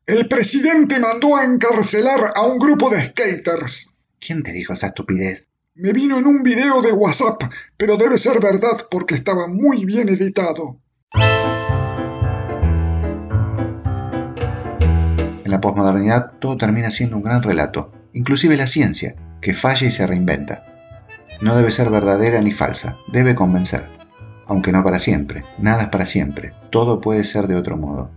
El 0.05 0.27
presidente 0.27 0.99
mandó 0.99 1.35
a 1.35 1.45
encarcelar 1.45 2.33
a 2.35 2.45
un 2.45 2.59
grupo 2.59 2.89
de 2.89 3.01
skaters. 3.07 3.95
¿Quién 4.19 4.43
te 4.43 4.51
dijo 4.51 4.73
esa 4.73 4.87
estupidez? 4.87 5.47
Me 5.73 5.93
vino 5.93 6.19
en 6.19 6.25
un 6.25 6.43
video 6.43 6.81
de 6.81 6.91
WhatsApp, 6.91 7.41
pero 7.75 7.97
debe 7.97 8.17
ser 8.17 8.39
verdad 8.39 8.87
porque 8.89 9.15
estaba 9.15 9.47
muy 9.47 9.83
bien 9.83 10.09
editado. 10.09 10.79
En 15.43 15.51
la 15.51 15.59
posmodernidad 15.59 16.33
todo 16.39 16.57
termina 16.57 16.91
siendo 16.91 17.17
un 17.17 17.23
gran 17.23 17.41
relato, 17.41 17.91
inclusive 18.13 18.57
la 18.57 18.67
ciencia, 18.67 19.15
que 19.41 19.53
falla 19.53 19.87
y 19.87 19.91
se 19.91 20.05
reinventa. 20.07 20.65
No 21.41 21.55
debe 21.57 21.71
ser 21.71 21.89
verdadera 21.89 22.41
ni 22.41 22.51
falsa, 22.51 22.97
debe 23.11 23.35
convencer. 23.35 23.94
Aunque 24.47 24.71
no 24.71 24.83
para 24.83 24.99
siempre, 24.99 25.43
nada 25.57 25.83
es 25.83 25.89
para 25.89 26.05
siempre, 26.05 26.53
todo 26.69 27.01
puede 27.01 27.23
ser 27.23 27.47
de 27.47 27.55
otro 27.55 27.77
modo. 27.77 28.11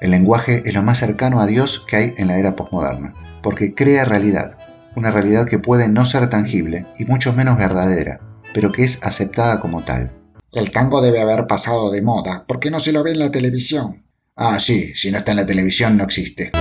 El 0.00 0.10
lenguaje 0.10 0.62
es 0.64 0.74
lo 0.74 0.82
más 0.82 0.98
cercano 0.98 1.40
a 1.40 1.46
Dios 1.46 1.84
que 1.86 1.96
hay 1.96 2.14
en 2.16 2.28
la 2.28 2.38
era 2.38 2.56
posmoderna, 2.56 3.14
porque 3.42 3.74
crea 3.74 4.04
realidad, 4.04 4.58
una 4.96 5.10
realidad 5.10 5.46
que 5.46 5.58
puede 5.58 5.88
no 5.88 6.04
ser 6.04 6.28
tangible 6.28 6.86
y 6.98 7.04
mucho 7.04 7.32
menos 7.32 7.56
verdadera, 7.56 8.20
pero 8.52 8.72
que 8.72 8.84
es 8.84 9.02
aceptada 9.04 9.60
como 9.60 9.82
tal. 9.82 10.12
El 10.52 10.70
tango 10.70 11.00
debe 11.00 11.20
haber 11.20 11.46
pasado 11.46 11.90
de 11.90 12.02
moda, 12.02 12.44
porque 12.46 12.70
no 12.70 12.80
se 12.80 12.92
lo 12.92 13.02
ve 13.02 13.12
en 13.12 13.20
la 13.20 13.30
televisión. 13.30 14.04
Ah, 14.36 14.58
sí, 14.60 14.94
si 14.94 15.10
no 15.10 15.18
está 15.18 15.32
en 15.32 15.38
la 15.38 15.46
televisión 15.46 15.96
no 15.96 16.04
existe. 16.04 16.52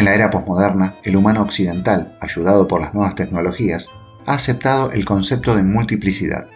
En 0.00 0.06
la 0.06 0.14
era 0.14 0.30
posmoderna, 0.30 0.94
el 1.04 1.14
humano 1.14 1.42
occidental, 1.42 2.16
ayudado 2.22 2.66
por 2.66 2.80
las 2.80 2.94
nuevas 2.94 3.14
tecnologías, 3.14 3.90
ha 4.24 4.32
aceptado 4.32 4.92
el 4.92 5.04
concepto 5.04 5.54
de 5.54 5.62
multiplicidad. 5.62 6.46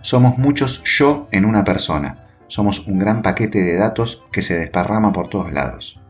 Somos 0.00 0.38
muchos 0.38 0.82
yo 0.84 1.28
en 1.30 1.44
una 1.44 1.62
persona, 1.62 2.26
somos 2.46 2.86
un 2.86 2.98
gran 2.98 3.20
paquete 3.20 3.60
de 3.60 3.76
datos 3.76 4.22
que 4.32 4.42
se 4.42 4.56
desparrama 4.56 5.12
por 5.12 5.28
todos 5.28 5.52
lados. 5.52 6.00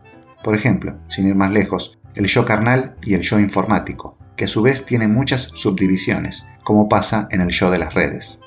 Por 0.45 0.55
ejemplo, 0.55 0.97
sin 1.09 1.27
ir 1.27 1.35
más 1.35 1.51
lejos, 1.51 1.99
el 2.15 2.27
yo 2.27 2.45
carnal 2.45 2.95
y 3.03 3.15
el 3.15 3.23
yo 3.23 3.41
informático, 3.41 4.17
que 4.37 4.45
a 4.45 4.49
su 4.49 4.63
vez 4.63 4.87
tiene 4.87 5.09
muchas 5.09 5.43
subdivisiones, 5.43 6.47
como 6.63 6.89
pasa 6.89 7.27
en 7.33 7.41
el 7.41 7.49
yo 7.49 7.73
de 7.73 7.81
las 7.81 7.95
redes. 7.95 8.39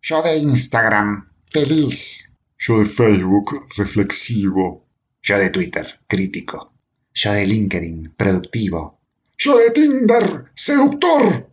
Yo 0.00 0.22
de 0.22 0.36
Instagram, 0.36 1.26
feliz. 1.46 2.38
Yo 2.58 2.78
de 2.78 2.86
Facebook, 2.86 3.66
reflexivo. 3.76 4.86
Yo 5.20 5.36
de 5.36 5.50
Twitter, 5.50 5.98
crítico. 6.06 6.71
Yo 7.24 7.30
de 7.30 7.46
LinkedIn, 7.46 8.14
productivo. 8.16 8.98
Yo 9.38 9.56
de 9.56 9.70
Tinder, 9.70 10.46
seductor. 10.56 11.48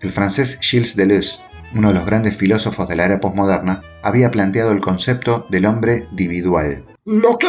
El 0.00 0.12
francés 0.12 0.60
Gilles 0.62 0.94
Deleuze, 0.94 1.40
uno 1.74 1.88
de 1.88 1.94
los 1.94 2.06
grandes 2.06 2.36
filósofos 2.36 2.86
de 2.86 2.94
la 2.94 3.06
era 3.06 3.20
posmoderna, 3.20 3.82
había 4.02 4.30
planteado 4.30 4.70
el 4.70 4.80
concepto 4.80 5.48
del 5.50 5.66
hombre 5.66 6.06
individual. 6.12 6.84
¿Lo 7.04 7.38
qué? 7.38 7.48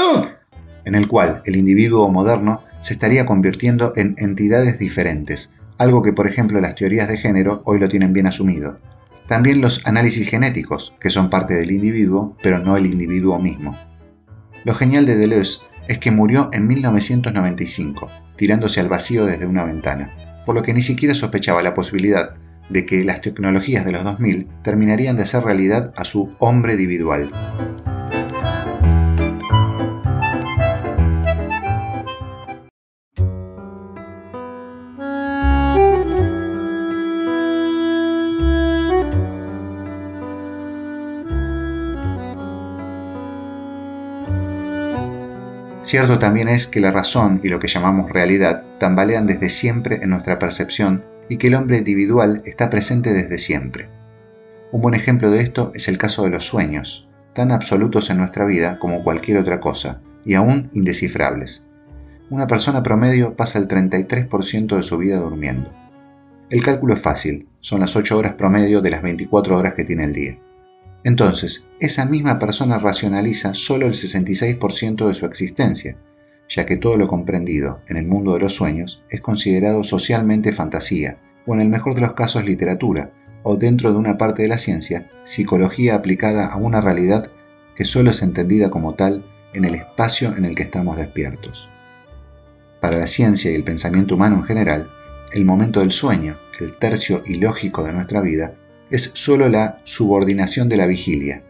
En 0.85 0.95
el 0.95 1.07
cual 1.07 1.43
el 1.45 1.55
individuo 1.55 2.09
moderno 2.09 2.63
se 2.81 2.93
estaría 2.93 3.27
convirtiendo 3.27 3.93
en 3.95 4.15
entidades 4.17 4.79
diferentes, 4.79 5.51
algo 5.77 6.01
que 6.01 6.13
por 6.13 6.25
ejemplo 6.25 6.59
las 6.61 6.73
teorías 6.73 7.09
de 7.09 7.19
género 7.19 7.61
hoy 7.65 7.77
lo 7.77 7.89
tienen 7.89 8.11
bien 8.11 8.25
asumido. 8.25 8.79
También 9.27 9.61
los 9.61 9.85
análisis 9.85 10.27
genéticos, 10.27 10.95
que 10.99 11.11
son 11.11 11.29
parte 11.29 11.53
del 11.53 11.69
individuo, 11.69 12.35
pero 12.41 12.57
no 12.57 12.75
el 12.75 12.87
individuo 12.87 13.37
mismo. 13.37 13.77
Lo 14.63 14.73
genial 14.73 15.05
de 15.05 15.15
Deleuze 15.15 15.59
es 15.87 15.99
que 15.99 16.11
murió 16.11 16.49
en 16.53 16.67
1995, 16.67 18.09
tirándose 18.35 18.79
al 18.79 18.89
vacío 18.89 19.25
desde 19.25 19.45
una 19.45 19.63
ventana, 19.63 20.09
por 20.45 20.55
lo 20.55 20.63
que 20.63 20.73
ni 20.73 20.81
siquiera 20.81 21.13
sospechaba 21.13 21.61
la 21.61 21.73
posibilidad 21.73 22.35
de 22.69 22.85
que 22.85 23.03
las 23.03 23.21
tecnologías 23.21 23.85
de 23.85 23.91
los 23.91 24.03
2000 24.03 24.47
terminarían 24.63 25.17
de 25.17 25.23
hacer 25.23 25.43
realidad 25.43 25.93
a 25.97 26.05
su 26.05 26.31
hombre 26.39 26.73
individual. 26.73 27.29
Cierto 45.91 46.19
también 46.19 46.47
es 46.47 46.67
que 46.67 46.79
la 46.79 46.93
razón 46.93 47.41
y 47.43 47.49
lo 47.49 47.59
que 47.59 47.67
llamamos 47.67 48.09
realidad 48.09 48.63
tambalean 48.79 49.27
desde 49.27 49.49
siempre 49.49 49.99
en 50.01 50.11
nuestra 50.11 50.39
percepción 50.39 51.03
y 51.27 51.35
que 51.35 51.47
el 51.47 51.55
hombre 51.55 51.79
individual 51.79 52.41
está 52.45 52.69
presente 52.69 53.11
desde 53.11 53.37
siempre. 53.37 53.89
Un 54.71 54.81
buen 54.81 54.95
ejemplo 54.95 55.29
de 55.29 55.41
esto 55.41 55.73
es 55.75 55.89
el 55.89 55.97
caso 55.97 56.23
de 56.23 56.29
los 56.29 56.45
sueños, 56.45 57.09
tan 57.33 57.51
absolutos 57.51 58.09
en 58.09 58.19
nuestra 58.19 58.45
vida 58.45 58.79
como 58.79 59.03
cualquier 59.03 59.37
otra 59.37 59.59
cosa, 59.59 59.99
y 60.23 60.35
aún 60.35 60.69
indescifrables. 60.71 61.65
Una 62.29 62.47
persona 62.47 62.81
promedio 62.83 63.35
pasa 63.35 63.59
el 63.59 63.67
33% 63.67 64.77
de 64.77 64.83
su 64.83 64.97
vida 64.97 65.17
durmiendo. 65.17 65.73
El 66.49 66.63
cálculo 66.63 66.93
es 66.93 67.01
fácil, 67.01 67.49
son 67.59 67.81
las 67.81 67.97
8 67.97 68.17
horas 68.17 68.35
promedio 68.35 68.79
de 68.79 68.91
las 68.91 69.01
24 69.01 69.57
horas 69.57 69.73
que 69.73 69.83
tiene 69.83 70.05
el 70.05 70.13
día. 70.13 70.37
Entonces, 71.03 71.65
esa 71.79 72.05
misma 72.05 72.37
persona 72.37 72.77
racionaliza 72.77 73.53
solo 73.53 73.87
el 73.87 73.93
66% 73.93 75.07
de 75.07 75.15
su 75.15 75.25
existencia, 75.25 75.97
ya 76.47 76.65
que 76.65 76.77
todo 76.77 76.97
lo 76.97 77.07
comprendido 77.07 77.81
en 77.87 77.97
el 77.97 78.05
mundo 78.05 78.33
de 78.33 78.41
los 78.41 78.53
sueños 78.53 79.03
es 79.09 79.21
considerado 79.21 79.83
socialmente 79.83 80.51
fantasía, 80.51 81.17
o 81.45 81.55
en 81.55 81.61
el 81.61 81.69
mejor 81.69 81.95
de 81.95 82.01
los 82.01 82.13
casos 82.13 82.45
literatura, 82.45 83.11
o 83.43 83.55
dentro 83.55 83.91
de 83.91 83.97
una 83.97 84.17
parte 84.17 84.43
de 84.43 84.49
la 84.49 84.59
ciencia, 84.59 85.07
psicología 85.23 85.95
aplicada 85.95 86.45
a 86.45 86.57
una 86.57 86.81
realidad 86.81 87.31
que 87.75 87.85
solo 87.85 88.11
es 88.11 88.21
entendida 88.21 88.69
como 88.69 88.93
tal 88.93 89.23
en 89.53 89.65
el 89.65 89.75
espacio 89.75 90.35
en 90.37 90.45
el 90.45 90.55
que 90.55 90.63
estamos 90.63 90.97
despiertos. 90.97 91.67
Para 92.79 92.97
la 92.97 93.07
ciencia 93.07 93.51
y 93.51 93.55
el 93.55 93.63
pensamiento 93.63 94.15
humano 94.15 94.37
en 94.37 94.43
general, 94.43 94.87
el 95.33 95.45
momento 95.45 95.79
del 95.79 95.91
sueño, 95.91 96.35
el 96.59 96.77
tercio 96.77 97.23
ilógico 97.25 97.83
de 97.83 97.93
nuestra 97.93 98.21
vida, 98.21 98.53
es 98.91 99.11
sólo 99.15 99.49
la 99.49 99.79
subordinación 99.83 100.69
de 100.69 100.77
la 100.77 100.85
vigilia, 100.85 101.43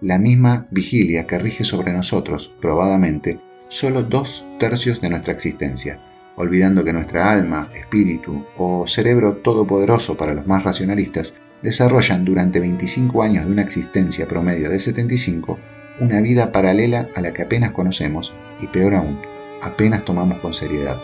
la 0.00 0.18
misma 0.18 0.66
vigilia 0.70 1.26
que 1.26 1.38
rige 1.38 1.62
sobre 1.62 1.92
nosotros, 1.92 2.52
probadamente, 2.60 3.38
solo 3.68 4.02
dos 4.02 4.46
tercios 4.58 5.00
de 5.00 5.10
nuestra 5.10 5.34
existencia, 5.34 6.00
olvidando 6.36 6.84
que 6.84 6.92
nuestra 6.92 7.30
alma, 7.30 7.70
espíritu 7.74 8.46
o 8.56 8.86
cerebro 8.86 9.36
todopoderoso 9.36 10.16
para 10.16 10.34
los 10.34 10.46
más 10.46 10.64
racionalistas 10.64 11.34
desarrollan 11.62 12.24
durante 12.24 12.60
25 12.60 13.22
años 13.22 13.46
de 13.46 13.52
una 13.52 13.62
existencia 13.62 14.26
promedio 14.26 14.70
de 14.70 14.78
75 14.78 15.58
una 16.00 16.20
vida 16.20 16.52
paralela 16.52 17.08
a 17.14 17.20
la 17.20 17.32
que 17.32 17.42
apenas 17.42 17.70
conocemos 17.70 18.32
y 18.60 18.66
peor 18.66 18.94
aún, 18.94 19.18
apenas 19.62 20.04
tomamos 20.04 20.38
con 20.38 20.54
seriedad. 20.54 20.96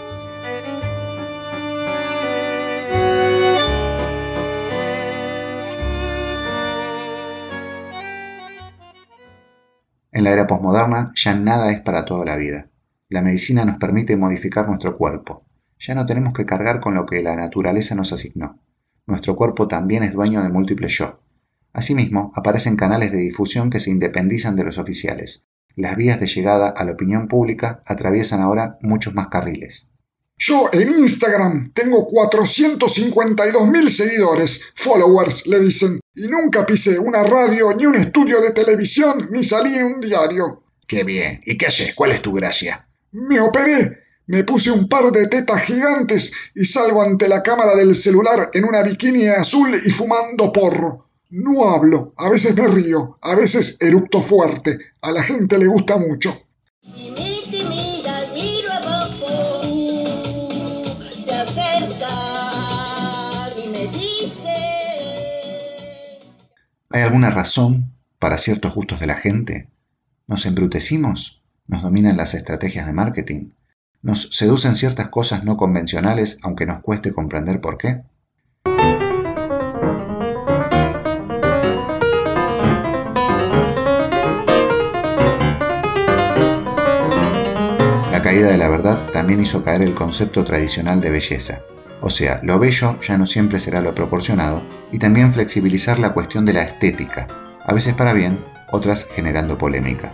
En 10.23 10.26
la 10.26 10.35
era 10.35 10.47
posmoderna 10.47 11.11
ya 11.17 11.35
nada 11.35 11.73
es 11.73 11.81
para 11.81 12.05
toda 12.05 12.25
la 12.25 12.37
vida. 12.37 12.71
La 13.09 13.23
medicina 13.23 13.64
nos 13.64 13.79
permite 13.79 14.17
modificar 14.17 14.69
nuestro 14.69 14.97
cuerpo. 14.97 15.45
Ya 15.81 15.97
no 15.97 16.07
tenemos 16.07 16.33
que 16.33 16.47
cargar 16.47 16.79
con 16.79 16.95
lo 16.95 17.07
que 17.07 17.25
la 17.25 17.35
naturaleza 17.35 17.97
nos 17.97 18.12
asignó. 18.12 18.61
Nuestro 19.05 19.35
cuerpo 19.35 19.67
también 19.67 20.05
es 20.05 20.12
dueño 20.12 20.41
de 20.41 20.49
múltiples 20.49 20.97
yo. 20.97 21.19
Asimismo, 21.73 22.31
aparecen 22.37 22.76
canales 22.76 23.11
de 23.11 23.19
difusión 23.19 23.69
que 23.69 23.81
se 23.81 23.91
independizan 23.91 24.55
de 24.55 24.62
los 24.62 24.79
oficiales. 24.79 25.49
Las 25.75 25.97
vías 25.97 26.21
de 26.21 26.29
llegada 26.29 26.69
a 26.69 26.85
la 26.85 26.93
opinión 26.93 27.26
pública 27.26 27.83
atraviesan 27.85 28.43
ahora 28.43 28.79
muchos 28.81 29.14
más 29.14 29.26
carriles. 29.26 29.88
Yo 30.45 30.69
en 30.73 30.89
Instagram 30.89 31.71
tengo 31.73 32.05
452 32.05 33.69
mil 33.69 33.89
seguidores, 33.89 34.61
followers 34.75 35.47
le 35.47 35.61
dicen, 35.61 36.01
y 36.17 36.27
nunca 36.27 36.67
pisé 36.67 36.99
una 36.99 37.23
radio, 37.23 37.73
ni 37.77 37.87
un 37.87 37.95
estudio 37.95 38.41
de 38.41 38.51
televisión, 38.51 39.29
ni 39.31 39.45
salí 39.45 39.73
en 39.77 39.85
un 39.85 40.01
diario. 40.01 40.65
Qué 40.89 41.05
bien. 41.05 41.41
¿Y 41.47 41.57
qué 41.57 41.67
haces? 41.67 41.95
¿Cuál 41.95 42.11
es 42.11 42.23
tu 42.23 42.33
gracia? 42.33 42.89
Me 43.13 43.39
operé, 43.39 44.01
me 44.27 44.43
puse 44.43 44.73
un 44.73 44.89
par 44.89 45.13
de 45.13 45.29
tetas 45.29 45.63
gigantes 45.63 46.33
y 46.57 46.65
salgo 46.65 47.03
ante 47.03 47.29
la 47.29 47.41
cámara 47.45 47.77
del 47.77 47.95
celular 47.95 48.51
en 48.53 48.65
una 48.65 48.83
bikini 48.83 49.29
azul 49.29 49.81
y 49.85 49.93
fumando 49.93 50.53
porro. 50.53 51.09
No 51.31 51.71
hablo, 51.71 52.15
a 52.17 52.29
veces 52.29 52.57
me 52.57 52.67
río, 52.67 53.17
a 53.23 53.37
veces 53.37 53.77
eructo 53.79 54.21
fuerte. 54.21 54.77
A 55.03 55.13
la 55.13 55.23
gente 55.23 55.57
le 55.57 55.69
gusta 55.69 55.99
mucho. 55.99 56.37
¿Hay 66.95 67.01
alguna 67.01 67.31
razón 67.31 67.95
para 68.19 68.37
ciertos 68.37 68.75
gustos 68.75 69.01
de 69.01 69.07
la 69.07 69.15
gente? 69.15 69.67
¿Nos 70.27 70.45
embrutecimos? 70.45 71.43
¿Nos 71.67 71.83
dominan 71.83 72.19
las 72.19 72.35
estrategias 72.35 72.87
de 72.87 72.93
marketing? 72.93 73.53
¿Nos 74.03 74.29
seducen 74.37 74.77
ciertas 74.77 75.09
cosas 75.09 75.43
no 75.43 75.57
convencionales 75.57 76.39
aunque 76.43 76.67
nos 76.67 76.81
cueste 76.81 77.15
comprender 77.15 77.63
por 77.63 77.79
qué? 77.79 78.03
La 88.11 88.21
caída 88.23 88.51
de 88.51 88.59
la 88.59 88.69
verdad 88.69 89.11
también 89.13 89.41
hizo 89.41 89.65
caer 89.65 89.81
el 89.81 89.95
concepto 89.95 90.45
tradicional 90.45 91.01
de 91.01 91.09
belleza, 91.09 91.63
o 92.02 92.11
sea, 92.11 92.40
lo 92.42 92.59
bello 92.59 93.00
ya 93.00 93.16
no 93.16 93.26
siempre 93.26 93.61
será 93.61 93.80
lo 93.80 93.94
proporcionado, 93.94 94.62
y 94.90 94.99
también 94.99 95.32
flexibilizar 95.32 96.00
la 96.00 96.12
cuestión 96.12 96.44
de 96.44 96.52
la 96.52 96.64
estética, 96.64 97.28
a 97.64 97.73
veces 97.73 97.94
para 97.94 98.12
bien, 98.12 98.44
otras 98.73 99.06
generando 99.14 99.56
polémica. 99.56 100.12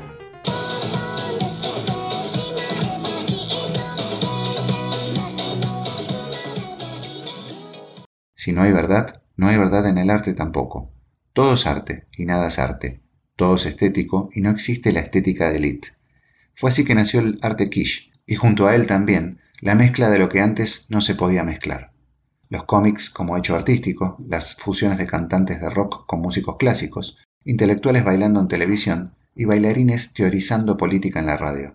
Si 8.35 8.53
no 8.53 8.63
hay 8.63 8.73
verdad, 8.73 9.23
no 9.37 9.49
hay 9.49 9.57
verdad 9.57 9.87
en 9.89 9.97
el 9.99 10.11
arte 10.11 10.35
tampoco. 10.35 10.93
Todo 11.33 11.55
es 11.55 11.67
arte 11.67 12.07
y 12.17 12.27
nada 12.27 12.49
es 12.49 12.59
arte. 12.59 13.01
Todo 13.37 13.57
es 13.57 13.65
estético 13.65 14.31
y 14.35 14.43
no 14.43 14.51
existe 14.51 14.93
la 14.93 15.01
estética 15.01 15.51
de 15.51 15.57
élite. 15.57 15.89
Fue 16.55 16.71
así 16.71 16.85
que 16.85 16.95
nació 16.95 17.21
el 17.21 17.39
arte 17.41 17.71
quiche, 17.71 18.11
y 18.27 18.35
junto 18.35 18.67
a 18.67 18.75
él 18.75 18.87
también 18.87 19.41
la 19.61 19.75
mezcla 19.75 20.09
de 20.09 20.21
lo 20.21 20.29
que 20.29 20.41
antes 20.41 20.87
no 20.89 21.01
se 21.01 21.17
podía 21.17 21.43
mezclar. 21.43 21.93
Los 22.49 22.65
cómics 22.65 23.11
como 23.11 23.37
hecho 23.37 23.57
artístico, 23.57 24.17
las 24.27 24.55
fusiones 24.55 24.99
de 24.99 25.07
cantantes 25.07 25.61
de 25.61 25.69
rock 25.69 26.07
con 26.07 26.21
músicos 26.21 26.57
clásicos, 26.59 27.19
intelectuales 27.45 28.05
bailando 28.05 28.41
en 28.41 28.49
televisión 28.49 29.15
y 29.35 29.47
bailarines 29.47 30.13
teorizando 30.13 30.77
política 30.77 31.19
en 31.19 31.27
la 31.27 31.37
radio. 31.37 31.75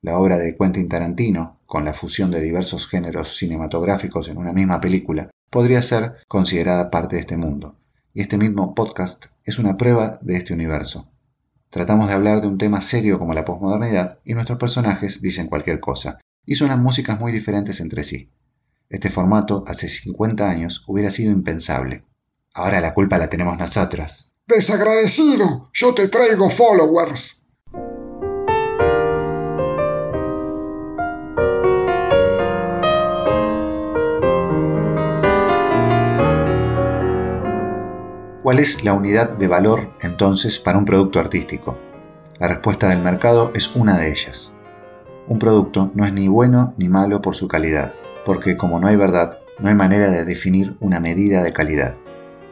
La 0.00 0.16
obra 0.18 0.36
de 0.36 0.56
Quentin 0.56 0.88
Tarantino, 0.88 1.58
con 1.66 1.84
la 1.84 1.92
fusión 1.92 2.30
de 2.30 2.40
diversos 2.40 2.86
géneros 2.86 3.36
cinematográficos 3.36 4.28
en 4.28 4.38
una 4.38 4.52
misma 4.52 4.80
película, 4.80 5.28
podría 5.50 5.82
ser 5.82 6.18
considerada 6.28 6.90
parte 6.90 7.16
de 7.16 7.22
este 7.22 7.36
mundo, 7.36 7.76
y 8.14 8.20
este 8.20 8.38
mismo 8.38 8.74
podcast 8.76 9.26
es 9.44 9.58
una 9.58 9.76
prueba 9.76 10.14
de 10.22 10.36
este 10.36 10.54
universo. 10.54 11.10
Tratamos 11.70 12.08
de 12.08 12.14
hablar 12.14 12.40
de 12.40 12.48
un 12.48 12.58
tema 12.58 12.80
serio 12.80 13.18
como 13.18 13.34
la 13.34 13.44
posmodernidad 13.44 14.20
y 14.24 14.34
nuestros 14.34 14.58
personajes 14.58 15.20
dicen 15.20 15.48
cualquier 15.48 15.80
cosa, 15.80 16.20
y 16.48 16.54
suenan 16.54 16.82
músicas 16.82 17.20
muy 17.20 17.30
diferentes 17.30 17.78
entre 17.80 18.02
sí. 18.02 18.32
Este 18.88 19.10
formato 19.10 19.64
hace 19.66 19.86
50 19.86 20.48
años 20.48 20.82
hubiera 20.86 21.10
sido 21.10 21.30
impensable. 21.30 22.06
Ahora 22.54 22.80
la 22.80 22.94
culpa 22.94 23.18
la 23.18 23.28
tenemos 23.28 23.58
nosotros. 23.58 24.32
Desagradecido, 24.46 25.68
yo 25.74 25.92
te 25.92 26.08
traigo 26.08 26.48
followers. 26.48 27.50
¿Cuál 38.42 38.60
es 38.60 38.82
la 38.82 38.94
unidad 38.94 39.36
de 39.36 39.48
valor 39.48 39.94
entonces 40.00 40.58
para 40.58 40.78
un 40.78 40.86
producto 40.86 41.20
artístico? 41.20 41.78
La 42.40 42.48
respuesta 42.48 42.88
del 42.88 43.02
mercado 43.02 43.52
es 43.54 43.76
una 43.76 43.98
de 43.98 44.10
ellas. 44.10 44.54
Un 45.28 45.38
producto 45.38 45.90
no 45.94 46.06
es 46.06 46.12
ni 46.12 46.26
bueno 46.26 46.72
ni 46.78 46.88
malo 46.88 47.20
por 47.20 47.36
su 47.36 47.48
calidad, 47.48 47.92
porque 48.24 48.56
como 48.56 48.80
no 48.80 48.86
hay 48.86 48.96
verdad, 48.96 49.38
no 49.58 49.68
hay 49.68 49.74
manera 49.74 50.08
de 50.08 50.24
definir 50.24 50.76
una 50.80 51.00
medida 51.00 51.42
de 51.42 51.52
calidad. 51.52 51.96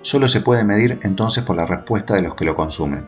Solo 0.03 0.29
se 0.29 0.43
puede 0.43 0.63
medir 0.63 0.99
entonces 1.03 1.43
por 1.43 1.57
la 1.57 1.65
respuesta 1.65 2.15
de 2.15 2.23
los 2.23 2.35
que 2.35 2.45
lo 2.45 2.55
consumen. 2.55 3.07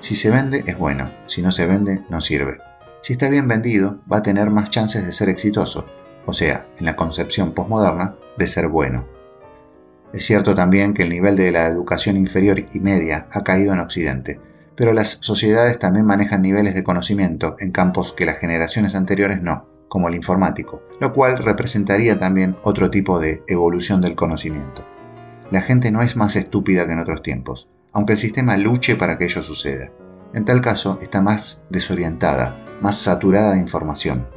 Si 0.00 0.14
se 0.14 0.30
vende 0.30 0.64
es 0.66 0.78
bueno, 0.78 1.10
si 1.26 1.42
no 1.42 1.52
se 1.52 1.66
vende 1.66 2.02
no 2.08 2.22
sirve. 2.22 2.58
Si 3.02 3.12
está 3.12 3.28
bien 3.28 3.48
vendido 3.48 3.98
va 4.10 4.18
a 4.18 4.22
tener 4.22 4.48
más 4.48 4.70
chances 4.70 5.04
de 5.04 5.12
ser 5.12 5.28
exitoso, 5.28 5.86
o 6.24 6.32
sea, 6.32 6.66
en 6.78 6.86
la 6.86 6.96
concepción 6.96 7.52
postmoderna, 7.52 8.14
de 8.38 8.48
ser 8.48 8.68
bueno. 8.68 9.06
Es 10.14 10.24
cierto 10.24 10.54
también 10.54 10.94
que 10.94 11.02
el 11.02 11.10
nivel 11.10 11.36
de 11.36 11.52
la 11.52 11.66
educación 11.66 12.16
inferior 12.16 12.64
y 12.72 12.80
media 12.80 13.26
ha 13.30 13.44
caído 13.44 13.74
en 13.74 13.80
Occidente, 13.80 14.40
pero 14.76 14.92
las 14.92 15.18
sociedades 15.20 15.78
también 15.78 16.06
manejan 16.06 16.42
niveles 16.42 16.74
de 16.74 16.84
conocimiento 16.84 17.56
en 17.58 17.72
campos 17.72 18.12
que 18.12 18.26
las 18.26 18.38
generaciones 18.38 18.94
anteriores 18.94 19.42
no, 19.42 19.66
como 19.88 20.08
el 20.08 20.14
informático, 20.14 20.82
lo 21.00 21.12
cual 21.12 21.38
representaría 21.38 22.18
también 22.18 22.56
otro 22.62 22.90
tipo 22.90 23.18
de 23.18 23.42
evolución 23.46 24.00
del 24.00 24.14
conocimiento. 24.14 24.86
La 25.50 25.60
gente 25.60 25.90
no 25.90 26.00
es 26.00 26.16
más 26.16 26.34
estúpida 26.36 26.86
que 26.86 26.92
en 26.92 26.98
otros 26.98 27.22
tiempos, 27.22 27.68
aunque 27.92 28.14
el 28.14 28.18
sistema 28.18 28.56
luche 28.56 28.96
para 28.96 29.18
que 29.18 29.26
ello 29.26 29.42
suceda. 29.42 29.92
En 30.32 30.46
tal 30.46 30.62
caso, 30.62 30.98
está 31.02 31.20
más 31.20 31.66
desorientada, 31.68 32.64
más 32.80 32.96
saturada 32.96 33.52
de 33.52 33.58
información. 33.58 34.28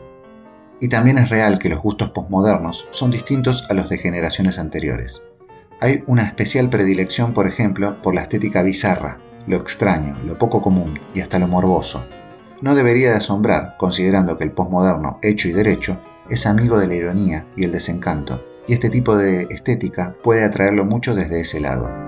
Y 0.82 0.89
también 0.89 1.17
es 1.17 1.30
real 1.30 1.58
que 1.58 1.69
los 1.69 1.80
gustos 1.80 2.10
postmodernos 2.10 2.89
son 2.91 3.12
distintos 3.12 3.65
a 3.69 3.74
los 3.74 3.88
de 3.88 3.98
generaciones 3.98 4.60
anteriores. 4.60 5.24
Hay 5.80 6.04
una 6.06 6.24
especial 6.24 6.69
predilección, 6.69 7.34
por 7.34 7.48
ejemplo, 7.48 8.02
por 8.02 8.13
la 8.13 8.24
estética 8.24 8.62
bizarra, 8.62 9.19
lo 9.47 9.58
extraño, 9.58 10.17
lo 10.25 10.38
poco 10.38 10.62
común 10.62 10.99
y 11.13 11.21
hasta 11.21 11.39
lo 11.39 11.47
morboso. 11.47 12.05
No 12.62 12.75
debería 12.75 13.12
de 13.12 13.17
asombrar, 13.17 13.75
considerando 13.77 14.38
que 14.38 14.43
el 14.43 14.51
posmoderno 14.51 15.19
hecho 15.21 15.47
y 15.47 15.53
derecho 15.53 15.99
es 16.29 16.45
amigo 16.45 16.77
de 16.79 16.88
la 16.88 16.95
ironía 16.95 17.47
y 17.55 17.65
el 17.65 17.71
desencanto, 17.71 18.41
y 18.67 18.73
este 18.73 18.89
tipo 18.89 19.15
de 19.15 19.43
estética 19.49 20.15
puede 20.23 20.43
atraerlo 20.43 20.86
mucho 20.86 21.13
desde 21.13 21.41
ese 21.41 21.60
lado. 21.60 22.05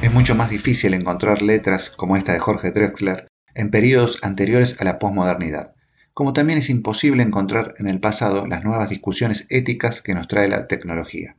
Es 0.00 0.10
mucho 0.10 0.34
más 0.34 0.48
difícil 0.48 0.94
encontrar 0.94 1.42
letras 1.42 1.90
como 1.90 2.16
esta 2.16 2.32
de 2.32 2.38
Jorge 2.38 2.70
Drexler 2.70 3.28
en 3.54 3.70
periodos 3.70 4.20
anteriores 4.22 4.80
a 4.80 4.84
la 4.84 4.98
posmodernidad, 4.98 5.74
como 6.14 6.32
también 6.32 6.60
es 6.60 6.70
imposible 6.70 7.22
encontrar 7.22 7.74
en 7.78 7.88
el 7.88 8.00
pasado 8.00 8.46
las 8.46 8.64
nuevas 8.64 8.88
discusiones 8.88 9.46
éticas 9.50 10.00
que 10.00 10.14
nos 10.14 10.28
trae 10.28 10.48
la 10.48 10.66
tecnología. 10.66 11.36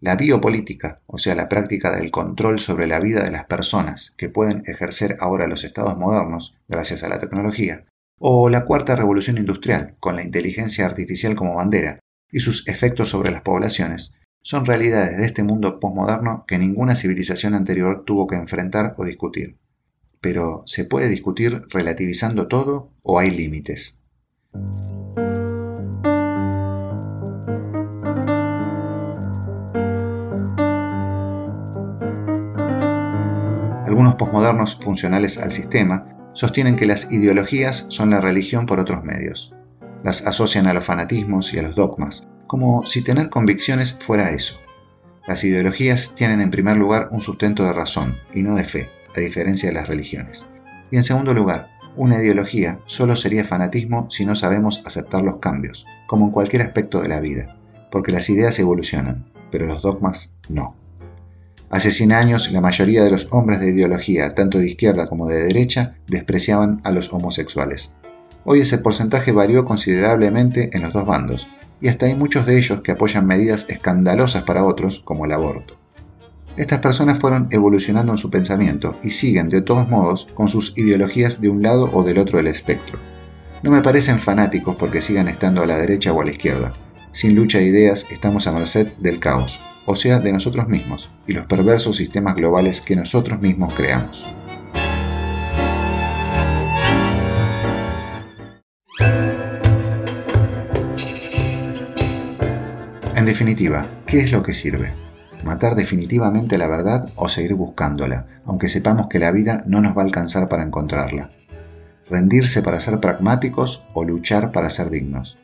La 0.00 0.16
biopolítica, 0.16 1.00
o 1.06 1.16
sea, 1.16 1.34
la 1.34 1.48
práctica 1.48 1.96
del 1.96 2.10
control 2.10 2.60
sobre 2.60 2.86
la 2.86 3.00
vida 3.00 3.24
de 3.24 3.30
las 3.30 3.46
personas 3.46 4.12
que 4.18 4.28
pueden 4.28 4.62
ejercer 4.66 5.16
ahora 5.20 5.46
los 5.46 5.64
estados 5.64 5.96
modernos 5.96 6.58
gracias 6.68 7.02
a 7.02 7.08
la 7.08 7.18
tecnología, 7.18 7.86
o 8.18 8.50
la 8.50 8.66
cuarta 8.66 8.94
revolución 8.94 9.38
industrial, 9.38 9.96
con 10.00 10.16
la 10.16 10.22
inteligencia 10.22 10.84
artificial 10.84 11.34
como 11.34 11.54
bandera, 11.54 12.00
y 12.30 12.40
sus 12.40 12.68
efectos 12.68 13.08
sobre 13.08 13.30
las 13.30 13.40
poblaciones, 13.40 14.12
son 14.42 14.66
realidades 14.66 15.16
de 15.16 15.24
este 15.24 15.44
mundo 15.44 15.78
postmoderno 15.78 16.44
que 16.46 16.58
ninguna 16.58 16.96
civilización 16.96 17.54
anterior 17.54 18.02
tuvo 18.04 18.26
que 18.26 18.36
enfrentar 18.36 18.94
o 18.98 19.04
discutir. 19.04 19.56
Pero, 20.20 20.62
¿se 20.66 20.84
puede 20.84 21.08
discutir 21.08 21.62
relativizando 21.70 22.48
todo 22.48 22.90
o 23.02 23.18
hay 23.18 23.30
límites? 23.30 23.98
Algunos 33.86 34.14
posmodernos 34.14 34.76
funcionales 34.76 35.38
al 35.38 35.52
sistema 35.52 36.30
sostienen 36.34 36.76
que 36.76 36.86
las 36.86 37.12
ideologías 37.12 37.86
son 37.90 38.10
la 38.10 38.20
religión 38.20 38.66
por 38.66 38.80
otros 38.80 39.04
medios. 39.04 39.54
Las 40.02 40.26
asocian 40.26 40.66
a 40.66 40.74
los 40.74 40.84
fanatismos 40.84 41.52
y 41.54 41.58
a 41.58 41.62
los 41.62 41.74
dogmas, 41.74 42.26
como 42.52 42.82
si 42.84 43.00
tener 43.00 43.30
convicciones 43.30 43.94
fuera 43.94 44.28
eso. 44.28 44.60
Las 45.26 45.42
ideologías 45.42 46.12
tienen 46.14 46.42
en 46.42 46.50
primer 46.50 46.76
lugar 46.76 47.08
un 47.10 47.22
sustento 47.22 47.64
de 47.64 47.72
razón 47.72 48.18
y 48.34 48.42
no 48.42 48.56
de 48.56 48.66
fe, 48.66 48.90
a 49.16 49.20
diferencia 49.20 49.70
de 49.70 49.74
las 49.74 49.88
religiones. 49.88 50.46
Y 50.90 50.98
en 50.98 51.04
segundo 51.04 51.32
lugar, 51.32 51.70
Una 51.96 52.22
ideología 52.22 52.78
solo 52.86 53.16
sería 53.16 53.44
fanatismo 53.44 54.06
si 54.10 54.26
no 54.26 54.34
sabemos 54.34 54.82
aceptar 54.84 55.22
los 55.22 55.38
cambios, 55.38 55.86
como 56.06 56.26
en 56.26 56.30
cualquier 56.30 56.62
aspecto 56.62 57.00
de 57.00 57.08
la 57.08 57.20
vida, 57.20 57.56
porque 57.90 58.12
las 58.12 58.28
ideas 58.30 58.58
evolucionan, 58.58 59.26
pero 59.50 59.66
los 59.66 59.82
dogmas 59.82 60.34
no. 60.50 60.74
Hace 61.70 61.90
100 61.90 62.12
años 62.12 62.52
la 62.52 62.60
mayoría 62.60 63.02
de 63.02 63.10
los 63.10 63.28
hombres 63.30 63.60
de 63.60 63.70
ideología, 63.70 64.34
tanto 64.34 64.58
de 64.58 64.68
izquierda 64.68 65.08
como 65.08 65.26
de 65.26 65.42
derecha, 65.44 65.96
despreciaban 66.06 66.82
a 66.84 66.92
los 66.92 67.12
homosexuales. 67.12 67.94
Hoy 68.44 68.60
ese 68.60 68.78
porcentaje 68.78 69.32
varió 69.32 69.64
considerablemente 69.64 70.70
en 70.74 70.82
los 70.82 70.92
dos 70.92 71.06
bandos, 71.06 71.46
y 71.82 71.88
hasta 71.88 72.06
hay 72.06 72.14
muchos 72.14 72.46
de 72.46 72.56
ellos 72.56 72.80
que 72.80 72.92
apoyan 72.92 73.26
medidas 73.26 73.66
escandalosas 73.68 74.44
para 74.44 74.64
otros, 74.64 75.02
como 75.04 75.24
el 75.26 75.32
aborto. 75.32 75.76
Estas 76.56 76.78
personas 76.78 77.18
fueron 77.18 77.48
evolucionando 77.50 78.12
en 78.12 78.18
su 78.18 78.30
pensamiento 78.30 78.96
y 79.02 79.10
siguen, 79.10 79.48
de 79.48 79.62
todos 79.62 79.88
modos, 79.88 80.28
con 80.34 80.48
sus 80.48 80.78
ideologías 80.78 81.40
de 81.40 81.48
un 81.48 81.60
lado 81.60 81.90
o 81.92 82.04
del 82.04 82.18
otro 82.18 82.38
del 82.38 82.46
espectro. 82.46 83.00
No 83.64 83.72
me 83.72 83.82
parecen 83.82 84.20
fanáticos 84.20 84.76
porque 84.76 85.02
sigan 85.02 85.28
estando 85.28 85.60
a 85.62 85.66
la 85.66 85.76
derecha 85.76 86.12
o 86.12 86.20
a 86.20 86.24
la 86.24 86.30
izquierda. 86.30 86.72
Sin 87.10 87.34
lucha 87.34 87.58
de 87.58 87.66
ideas 87.66 88.06
estamos 88.10 88.46
a 88.46 88.52
merced 88.52 88.92
del 88.98 89.18
caos, 89.18 89.60
o 89.84 89.96
sea, 89.96 90.20
de 90.20 90.32
nosotros 90.32 90.68
mismos, 90.68 91.10
y 91.26 91.32
los 91.32 91.46
perversos 91.46 91.96
sistemas 91.96 92.36
globales 92.36 92.80
que 92.80 92.94
nosotros 92.94 93.40
mismos 93.40 93.74
creamos. 93.74 94.24
En 103.22 103.26
definitiva, 103.26 103.88
¿qué 104.04 104.18
es 104.18 104.32
lo 104.32 104.42
que 104.42 104.52
sirve? 104.52 104.94
¿Matar 105.44 105.76
definitivamente 105.76 106.58
la 106.58 106.66
verdad 106.66 107.12
o 107.14 107.28
seguir 107.28 107.54
buscándola, 107.54 108.26
aunque 108.44 108.68
sepamos 108.68 109.06
que 109.06 109.20
la 109.20 109.30
vida 109.30 109.62
no 109.64 109.80
nos 109.80 109.96
va 109.96 110.02
a 110.02 110.04
alcanzar 110.06 110.48
para 110.48 110.64
encontrarla? 110.64 111.30
¿Rendirse 112.10 112.62
para 112.62 112.80
ser 112.80 112.98
pragmáticos 112.98 113.84
o 113.94 114.02
luchar 114.02 114.50
para 114.50 114.70
ser 114.70 114.90
dignos? 114.90 115.38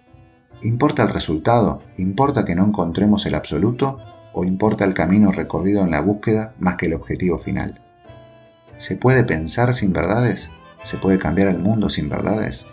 ¿Importa 0.61 1.05
el 1.05 1.11
resultado? 1.11 1.85
¿Importa 1.99 2.45
que 2.45 2.57
no 2.57 2.65
encontremos 2.65 3.27
el 3.27 3.37
absoluto? 3.37 3.99
¿O 4.33 4.43
importa 4.43 4.85
el 4.85 4.93
camino 4.93 5.31
recorrido 5.31 5.85
en 5.85 5.93
la 5.93 6.01
búsqueda 6.01 6.55
más 6.59 6.75
que 6.79 6.87
el 6.87 6.95
objetivo 6.95 7.39
final? 7.39 7.81
¿Se 8.77 8.97
puede 8.97 9.23
pensar 9.23 9.73
sin 9.73 9.93
verdades? 9.93 10.51
¿Se 10.83 10.97
puede 10.97 11.21
cambiar 11.21 11.47
el 11.47 11.61
mundo 11.61 11.91
sin 11.91 12.09
verdades? 12.09 12.67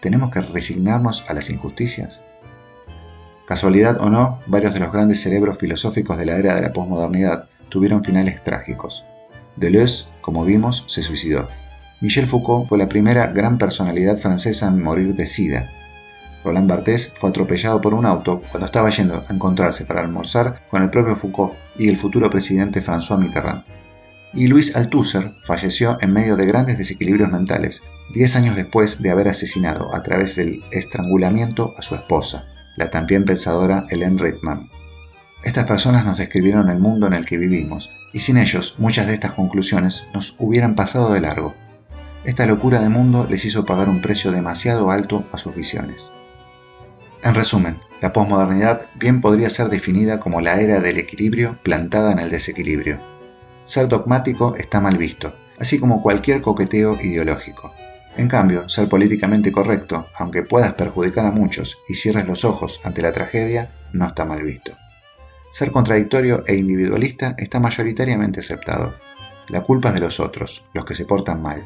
¿Tenemos 0.00 0.30
que 0.30 0.40
resignarnos 0.40 1.24
a 1.28 1.34
las 1.34 1.48
injusticias? 1.48 2.22
Casualidad 3.48 4.02
o 4.02 4.10
no, 4.10 4.42
varios 4.46 4.74
de 4.74 4.80
los 4.80 4.92
grandes 4.92 5.22
cerebros 5.22 5.56
filosóficos 5.56 6.18
de 6.18 6.26
la 6.26 6.36
era 6.36 6.54
de 6.54 6.60
la 6.60 6.74
posmodernidad 6.74 7.48
tuvieron 7.70 8.04
finales 8.04 8.44
trágicos. 8.44 9.06
Deleuze, 9.56 10.04
como 10.20 10.44
vimos, 10.44 10.84
se 10.86 11.00
suicidó. 11.00 11.48
Michel 12.02 12.26
Foucault 12.26 12.68
fue 12.68 12.76
la 12.76 12.90
primera 12.90 13.28
gran 13.28 13.56
personalidad 13.56 14.18
francesa 14.18 14.68
en 14.68 14.82
morir 14.82 15.16
de 15.16 15.26
sida. 15.26 15.70
Roland 16.44 16.68
Barthes 16.68 17.10
fue 17.14 17.30
atropellado 17.30 17.80
por 17.80 17.94
un 17.94 18.04
auto 18.04 18.42
cuando 18.50 18.66
estaba 18.66 18.90
yendo 18.90 19.24
a 19.26 19.32
encontrarse 19.32 19.86
para 19.86 20.02
almorzar 20.02 20.60
con 20.68 20.82
el 20.82 20.90
propio 20.90 21.16
Foucault 21.16 21.54
y 21.78 21.88
el 21.88 21.96
futuro 21.96 22.28
presidente 22.28 22.82
François 22.82 23.18
Mitterrand. 23.18 23.64
Y 24.34 24.48
Louis 24.48 24.76
Althusser 24.76 25.32
falleció 25.44 25.96
en 26.02 26.12
medio 26.12 26.36
de 26.36 26.44
grandes 26.44 26.76
desequilibrios 26.76 27.30
mentales, 27.30 27.82
diez 28.12 28.36
años 28.36 28.56
después 28.56 29.00
de 29.00 29.10
haber 29.10 29.28
asesinado 29.28 29.94
a 29.94 30.02
través 30.02 30.36
del 30.36 30.62
estrangulamiento 30.70 31.74
a 31.78 31.80
su 31.80 31.94
esposa, 31.94 32.44
la 32.78 32.90
también 32.90 33.24
pensadora 33.24 33.84
Helen 33.90 34.18
Redman. 34.18 34.70
Estas 35.42 35.64
personas 35.64 36.04
nos 36.04 36.18
describieron 36.18 36.70
el 36.70 36.78
mundo 36.78 37.06
en 37.06 37.12
el 37.12 37.26
que 37.26 37.36
vivimos, 37.36 37.90
y 38.12 38.20
sin 38.20 38.38
ellos 38.38 38.76
muchas 38.78 39.06
de 39.06 39.14
estas 39.14 39.32
conclusiones 39.32 40.06
nos 40.14 40.36
hubieran 40.38 40.74
pasado 40.74 41.12
de 41.12 41.20
largo. 41.20 41.54
Esta 42.24 42.46
locura 42.46 42.80
de 42.80 42.88
mundo 42.88 43.26
les 43.28 43.44
hizo 43.44 43.66
pagar 43.66 43.88
un 43.88 44.00
precio 44.00 44.30
demasiado 44.32 44.90
alto 44.90 45.24
a 45.32 45.38
sus 45.38 45.54
visiones. 45.54 46.10
En 47.22 47.34
resumen, 47.34 47.76
la 48.00 48.12
posmodernidad 48.12 48.82
bien 48.94 49.20
podría 49.20 49.50
ser 49.50 49.68
definida 49.68 50.20
como 50.20 50.40
la 50.40 50.60
era 50.60 50.80
del 50.80 50.98
equilibrio 50.98 51.58
plantada 51.62 52.12
en 52.12 52.20
el 52.20 52.30
desequilibrio. 52.30 52.98
Ser 53.66 53.88
dogmático 53.88 54.54
está 54.56 54.80
mal 54.80 54.96
visto, 54.96 55.34
así 55.58 55.78
como 55.80 56.02
cualquier 56.02 56.40
coqueteo 56.40 56.96
ideológico. 57.00 57.74
En 58.18 58.26
cambio, 58.26 58.68
ser 58.68 58.88
políticamente 58.88 59.52
correcto, 59.52 60.08
aunque 60.16 60.42
puedas 60.42 60.72
perjudicar 60.72 61.24
a 61.24 61.30
muchos 61.30 61.78
y 61.88 61.94
cierres 61.94 62.26
los 62.26 62.44
ojos 62.44 62.80
ante 62.82 63.00
la 63.00 63.12
tragedia, 63.12 63.70
no 63.92 64.06
está 64.06 64.24
mal 64.24 64.42
visto. 64.42 64.72
Ser 65.52 65.70
contradictorio 65.70 66.42
e 66.48 66.56
individualista 66.56 67.36
está 67.38 67.60
mayoritariamente 67.60 68.40
aceptado. 68.40 68.92
La 69.48 69.60
culpa 69.60 69.90
es 69.90 69.94
de 69.94 70.00
los 70.00 70.18
otros, 70.18 70.64
los 70.74 70.84
que 70.84 70.96
se 70.96 71.04
portan 71.04 71.40
mal. 71.40 71.64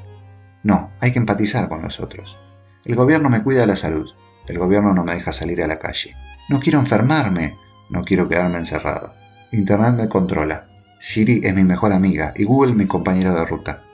No, 0.63 0.93
hay 1.01 1.13
que 1.13 1.19
empatizar 1.19 1.71
con 1.71 1.81
los 1.81 2.01
otros. 2.01 2.37
El 2.85 2.97
gobierno 2.97 3.31
me 3.31 3.43
cuida 3.43 3.67
la 3.67 3.77
salud, 3.77 4.11
el 4.47 4.59
gobierno 4.59 4.93
no 4.93 5.05
me 5.05 5.15
deja 5.15 5.33
salir 5.33 5.63
a 5.63 5.67
la 5.67 5.79
calle. 5.79 6.15
No 6.51 6.61
quiero 6.61 6.79
enfermarme, 6.81 7.57
no 7.89 8.05
quiero 8.05 8.29
quedarme 8.29 8.59
encerrado. 8.59 9.15
Internet 9.53 9.95
me 9.95 10.09
controla. 10.11 10.69
Siri 11.01 11.41
es 11.45 11.55
mi 11.55 11.65
mejor 11.65 11.95
amiga 11.95 12.35
y 12.37 12.45
Google 12.45 12.75
mi 12.75 12.87
compañero 12.87 13.35
de 13.35 13.47
ruta. 13.47 13.85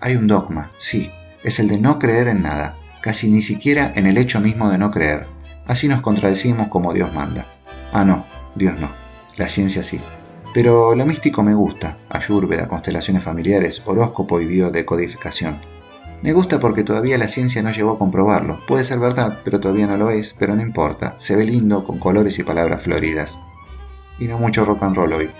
Hay 0.00 0.16
un 0.16 0.26
dogma, 0.26 0.70
sí, 0.78 1.10
es 1.48 1.58
el 1.58 1.68
de 1.68 1.78
no 1.78 1.98
creer 1.98 2.28
en 2.28 2.42
nada, 2.42 2.76
casi 3.00 3.30
ni 3.30 3.40
siquiera 3.40 3.92
en 3.94 4.06
el 4.06 4.18
hecho 4.18 4.38
mismo 4.38 4.68
de 4.68 4.76
no 4.76 4.90
creer. 4.90 5.26
Así 5.66 5.88
nos 5.88 6.02
contradecimos 6.02 6.68
como 6.68 6.92
Dios 6.92 7.12
manda. 7.14 7.46
Ah, 7.92 8.04
no, 8.04 8.26
Dios 8.54 8.78
no. 8.78 8.90
La 9.36 9.48
ciencia 9.48 9.82
sí. 9.82 9.98
Pero 10.52 10.94
lo 10.94 11.06
místico 11.06 11.42
me 11.42 11.54
gusta, 11.54 11.96
ayurveda, 12.10 12.68
constelaciones 12.68 13.24
familiares, 13.24 13.82
horóscopo 13.86 14.40
y 14.40 14.46
biodecodificación. 14.46 15.56
Me 16.22 16.32
gusta 16.32 16.60
porque 16.60 16.84
todavía 16.84 17.16
la 17.16 17.28
ciencia 17.28 17.62
no 17.62 17.70
llegó 17.70 17.92
a 17.92 17.98
comprobarlo. 17.98 18.58
Puede 18.66 18.84
ser 18.84 18.98
verdad, 18.98 19.40
pero 19.42 19.58
todavía 19.58 19.86
no 19.86 19.96
lo 19.96 20.10
es, 20.10 20.34
pero 20.38 20.54
no 20.54 20.62
importa. 20.62 21.14
Se 21.18 21.36
ve 21.36 21.44
lindo 21.44 21.84
con 21.84 21.98
colores 21.98 22.38
y 22.38 22.44
palabras 22.44 22.82
floridas. 22.82 23.38
Y 24.18 24.26
no 24.26 24.36
mucho 24.36 24.66
rock 24.66 24.82
and 24.82 24.96
roll 24.96 25.12
hoy. 25.14 25.30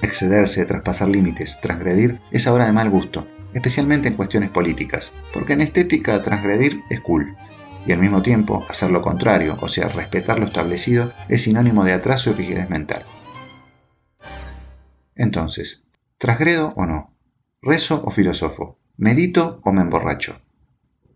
Excederse, 0.00 0.64
traspasar 0.64 1.08
límites, 1.08 1.60
transgredir, 1.60 2.20
es 2.32 2.48
ahora 2.48 2.66
de 2.66 2.72
mal 2.72 2.90
gusto 2.90 3.26
especialmente 3.54 4.08
en 4.08 4.14
cuestiones 4.14 4.50
políticas, 4.50 5.12
porque 5.32 5.52
en 5.54 5.60
estética 5.60 6.22
transgredir 6.22 6.82
es 6.90 7.00
cool, 7.00 7.36
y 7.86 7.92
al 7.92 7.98
mismo 7.98 8.22
tiempo 8.22 8.64
hacer 8.68 8.90
lo 8.90 9.02
contrario, 9.02 9.56
o 9.60 9.68
sea, 9.68 9.88
respetar 9.88 10.38
lo 10.38 10.46
establecido, 10.46 11.12
es 11.28 11.42
sinónimo 11.42 11.84
de 11.84 11.92
atraso 11.92 12.30
y 12.30 12.34
rigidez 12.34 12.70
mental. 12.70 13.04
Entonces, 15.14 15.82
¿transgredo 16.18 16.72
o 16.76 16.86
no? 16.86 17.12
¿Rezo 17.60 18.02
o 18.04 18.10
filosofo? 18.10 18.78
¿Medito 18.96 19.60
o 19.64 19.72
me 19.72 19.82
emborracho? 19.82 20.40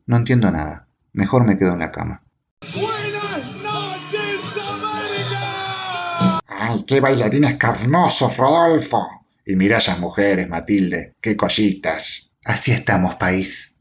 No 0.07 0.16
entiendo 0.16 0.51
nada. 0.51 0.88
Mejor 1.12 1.44
me 1.44 1.57
quedo 1.57 1.72
en 1.72 1.81
la 1.81 1.92
cama. 1.92 2.22
¡Buenas 2.61 3.62
noches, 3.62 4.61
América! 4.70 6.40
¡Ay, 6.46 6.85
qué 6.87 7.01
bailarines 7.01 7.55
carnosos, 7.55 8.37
Rodolfo! 8.37 9.07
Y 9.44 9.57
mira 9.57 9.79
esas 9.79 9.99
mujeres, 9.99 10.49
Matilde, 10.49 11.14
qué 11.20 11.37
cositas. 11.37 12.26
Así 12.46 12.70
estamos, 12.70 13.16
país. 13.16 13.74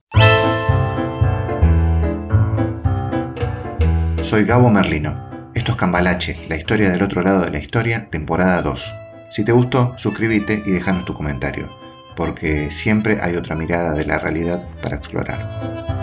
Soy 4.22 4.44
Gabo 4.44 4.72
Merlino. 4.72 5.52
Esto 5.54 5.74
es 5.74 5.78
Cambalache, 5.78 6.48
la 6.50 6.56
historia 6.56 6.90
del 6.90 7.04
otro 7.04 7.22
lado 7.22 7.44
de 7.44 7.52
la 7.52 7.60
historia, 7.60 8.10
temporada 8.10 8.64
2. 8.64 8.94
Si 9.30 9.46
te 9.46 9.52
gustó, 9.52 9.96
suscríbete 10.00 10.64
y 10.66 10.72
déjanos 10.72 11.06
tu 11.06 11.14
comentario, 11.14 11.70
porque 12.16 12.72
siempre 12.72 13.20
hay 13.22 13.36
otra 13.36 13.56
mirada 13.56 13.94
de 13.94 14.06
la 14.06 14.18
realidad 14.18 14.68
para 14.82 14.96
explorar. 14.96 15.95